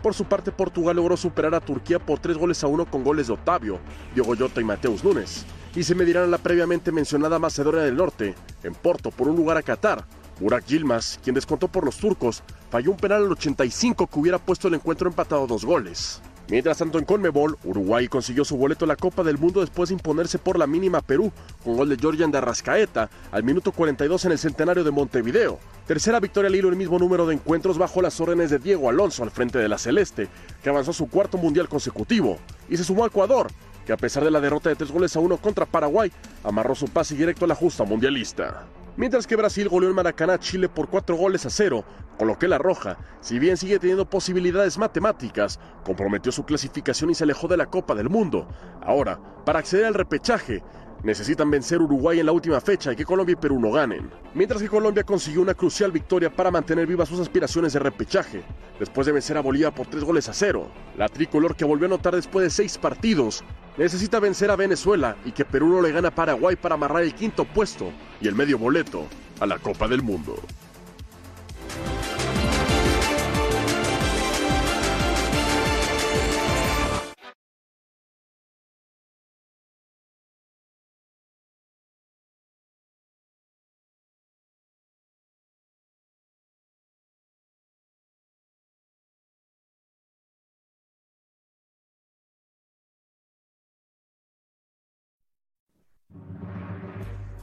[0.01, 3.27] Por su parte, Portugal logró superar a Turquía por tres goles a uno con goles
[3.27, 3.79] de Otavio,
[4.15, 8.33] Diogo Jota y Mateus Nunes, y se medirán a la previamente mencionada Macedonia del Norte,
[8.63, 10.05] en Porto, por un lugar a Qatar.
[10.39, 14.67] Burak Yilmaz, quien descontó por los turcos, falló un penal al 85 que hubiera puesto
[14.67, 16.21] el encuentro empatado dos goles.
[16.49, 19.95] Mientras tanto en Conmebol, Uruguay consiguió su boleto a la Copa del Mundo después de
[19.95, 21.31] imponerse por la mínima Perú,
[21.63, 25.59] con gol de Georgian de Arrascaeta al minuto 42 en el centenario de Montevideo.
[25.87, 29.23] Tercera victoria al hilo el mismo número de encuentros bajo las órdenes de Diego Alonso
[29.23, 30.27] al frente de la Celeste,
[30.61, 32.37] que avanzó a su cuarto mundial consecutivo,
[32.69, 33.47] y se sumó a Ecuador,
[33.85, 36.11] que a pesar de la derrota de tres goles a uno contra Paraguay,
[36.43, 38.65] amarró su pase directo a la justa mundialista.
[38.95, 41.83] Mientras que Brasil goleó en Maracaná a Chile por cuatro goles a cero,
[42.19, 47.15] con lo que la Roja, si bien sigue teniendo posibilidades matemáticas, comprometió su clasificación y
[47.15, 48.47] se alejó de la Copa del Mundo.
[48.83, 50.61] Ahora, para acceder al repechaje,
[51.03, 54.09] necesitan vencer Uruguay en la última fecha y que Colombia y Perú no ganen.
[54.33, 58.41] Mientras que Colombia consiguió una crucial victoria para mantener vivas sus aspiraciones de repechaje,
[58.79, 60.71] después de vencer a Bolivia por tres goles a cero.
[60.97, 63.43] La tricolor que volvió a anotar después de seis partidos
[63.77, 67.13] necesita vencer a Venezuela y que Perú no le gana a Paraguay para amarrar el
[67.13, 67.91] quinto puesto
[68.21, 69.05] y el medio boleto
[69.39, 70.35] a la Copa del Mundo.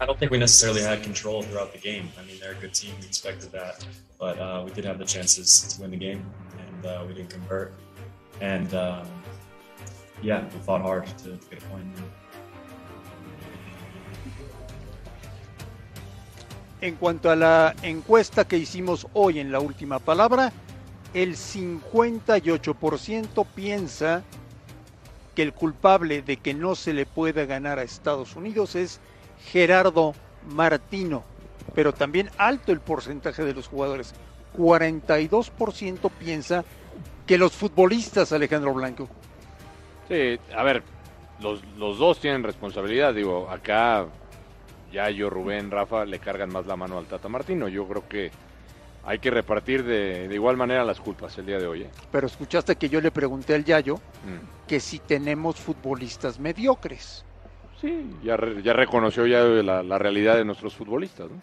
[0.01, 2.09] I don't think we necessarily had control throughout the game.
[2.18, 2.94] I mean, they're a good team.
[3.01, 3.84] We expected that,
[4.18, 6.24] but uh, we did have the chances to win the game,
[6.59, 7.74] and uh, we didn't convert.
[8.40, 9.07] And um,
[10.22, 11.84] yeah, we fought hard to, to get a point.
[16.80, 20.51] En cuanto a la encuesta que hicimos hoy en la última palabra,
[21.12, 24.24] el 58% piensa
[25.34, 28.98] que el culpable de que no se le pueda ganar a Estados Unidos es
[29.47, 30.14] Gerardo
[30.49, 31.24] Martino,
[31.74, 34.14] pero también alto el porcentaje de los jugadores.
[34.57, 36.64] 42% piensa
[37.26, 39.09] que los futbolistas, Alejandro Blanco.
[40.09, 40.82] Sí, a ver,
[41.41, 43.14] los, los dos tienen responsabilidad.
[43.14, 44.07] Digo, acá
[44.93, 47.68] ya yo, Rubén, Rafa le cargan más la mano al Tata Martino.
[47.68, 48.30] Yo creo que
[49.05, 51.82] hay que repartir de, de igual manera las culpas el día de hoy.
[51.82, 51.91] ¿eh?
[52.11, 54.66] Pero escuchaste que yo le pregunté al Yayo Mm.
[54.68, 57.24] que si tenemos futbolistas mediocres.
[57.80, 61.28] Sí, ya, re- ya reconoció ya la, la realidad de nuestros futbolistas.
[61.30, 61.36] ¿no?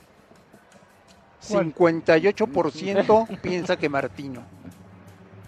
[1.41, 4.41] 58% piensa que Martino.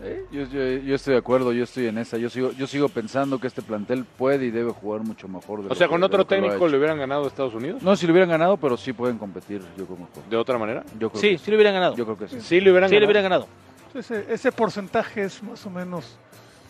[0.01, 2.17] Eh, Yo, yo- yo estoy de acuerdo, yo estoy en esa.
[2.17, 5.59] Yo sigo, yo sigo pensando que este plantel puede y debe jugar mucho mejor.
[5.59, 7.53] de O lo sea, que- con otro lo lo técnico le hubieran ganado a Estados
[7.53, 7.83] Unidos.
[7.83, 10.83] No, si lo hubieran ganado, pero sí pueden competir, yo como ¿De otra manera?
[10.97, 11.95] Yo creo Sí, que sí le hubieran ganado.
[11.97, 12.39] Yo creo que sí.
[12.39, 13.11] Sí le hubieran Sí le ganado.
[13.11, 13.47] hubieran ganado.
[13.93, 16.17] Ese, ese porcentaje es más o menos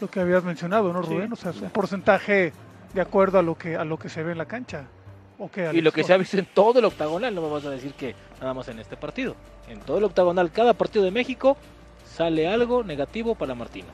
[0.02, 1.10] lo que habías mencionado, ¿no, Sí.
[1.14, 1.32] Rubén?
[1.32, 2.52] O sea, es un porcentaje
[2.94, 4.86] de acuerdo a lo que a lo que se ve en la cancha.
[5.38, 7.64] ¿O qué, Y lo que se ha visto en todo el octagonal, no me vas
[7.66, 9.36] a decir que nada más en este partido.
[9.70, 11.56] En todo el octagonal, cada partido de México
[12.06, 13.88] sale algo negativo para Martino.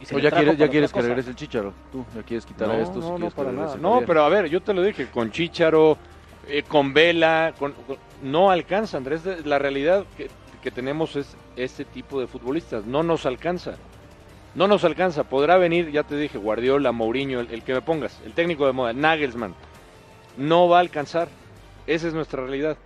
[0.00, 1.08] Y O ya trajo quieres, ya quieres que cosa.
[1.08, 1.72] regrese el Chicharo.
[1.92, 3.04] Tú ya quieres quitar No, a estos.
[3.20, 3.76] no, para nada.
[4.06, 5.98] pero a ver, yo te lo dije, con Chicharo,
[6.48, 9.22] eh, con Vela, con, con- no alcanza, Andrés.
[9.44, 10.30] La realidad que,
[10.62, 12.86] que tenemos es este tipo de futbolistas.
[12.86, 13.74] No nos alcanza.
[14.56, 15.24] No nos alcanza.
[15.24, 18.94] Podrá venir, ya te dije, Guardiola, Mourinho, el, que me pongas, el técnico de moda,
[18.94, 19.54] Nagelsmann.
[20.38, 21.28] No va a alcanzar.
[21.86, 22.78] Esa es nuestra realidad.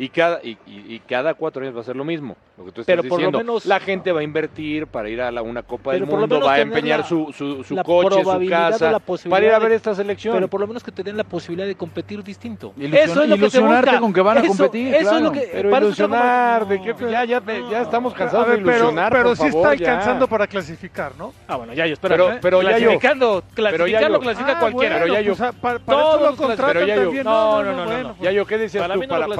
[0.00, 2.36] Y cada, y, y- y cada cuatro años va a ser lo mismo.
[2.56, 3.38] Lo que tú estás Pero por lo diciendo.
[3.38, 6.18] menos- la gente va a invertir para ir a la, una Copa Pero del lo
[6.20, 9.52] Mundo, va a empeñar la- su, su, su la coche, su casa, la para ir
[9.52, 10.34] a de- ver esta selección.
[10.34, 12.72] Pero por lo menos que te den la posibilidad de competir distinto.
[12.76, 14.00] Ilusión- eso es lo que ilusionarte busca.
[14.00, 16.94] con que van a Eso- competir, Eso es lo que Pero para ilusionar, ¿de qué?
[17.10, 19.90] Ya, ya, ya estamos cansados ver, de pero, ilusionar, pero por sí favor, está ya.
[19.92, 21.32] alcanzando para clasificar, ¿no?
[21.48, 22.14] Ah, bueno, ya yo espero.
[22.28, 24.94] Pero- pero ya yo- clasificando, pero yo- clasifica Ah, cualquiera.
[25.00, 27.24] Pero ya yo- pues, ah, para, eso lo contratan Pero ya yo- también.
[27.24, 28.08] No, no, no, no, bueno, no.
[28.14, 29.00] pues, Ya yo, ¿qué decías Para tú?
[29.08, 29.36] Para, lo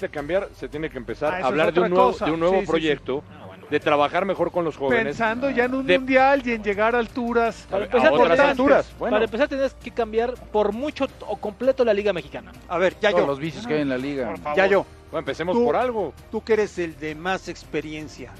[0.00, 2.54] realmente cambiar se tiene que empezar Ah, a hablar de un nuevo, de un nuevo
[2.54, 2.70] Sí, sí, sí.
[2.70, 3.22] proyecto,
[3.70, 5.04] de trabajar mejor con los jóvenes.
[5.04, 7.66] Pensando ya en un de- mundial y en llegar a alturas.
[7.70, 8.92] Para a empezar, otras tendrás- alturas.
[8.98, 12.52] Bueno, Para empezar tendrás que cambiar por mucho o completo la Liga Mexicana.
[12.68, 14.34] A ver, ya Todos yo, los vicios que hay en la liga.
[14.56, 14.86] ya yo.
[15.10, 16.12] bueno, empecemos Tú- por algo.
[16.30, 18.32] Tú que eres el de más experiencia.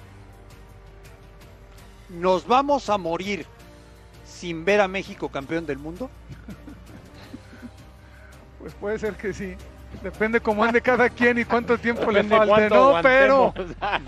[2.08, 3.46] ¿Nos vamos a morir
[4.24, 6.11] sin ver a México campeón del mundo?
[8.58, 9.54] Pues puede ser que sí.
[10.03, 12.95] Depende cómo ande cada quien y cuánto tiempo le falte, ¿no?
[13.03, 13.53] Pero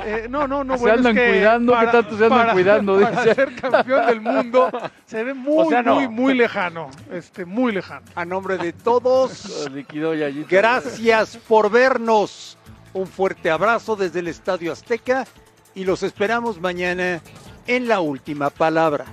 [0.07, 0.75] eh, no, no, no.
[0.77, 3.01] Se bueno, es andan que cuidando, ¿qué tanto se andan para- cuidando?
[3.01, 4.71] Para ser campeón del mundo
[5.05, 5.97] se ve muy, O sea, no.
[5.97, 6.89] muy, muy lejano.
[7.13, 8.07] Este, muy lejano.
[8.15, 9.69] A nombre de todos,
[10.49, 12.57] gracias por vernos.
[12.95, 15.27] Un fuerte abrazo desde el Estadio Azteca
[15.75, 17.21] y los esperamos mañana
[17.67, 19.07] en la última palabra.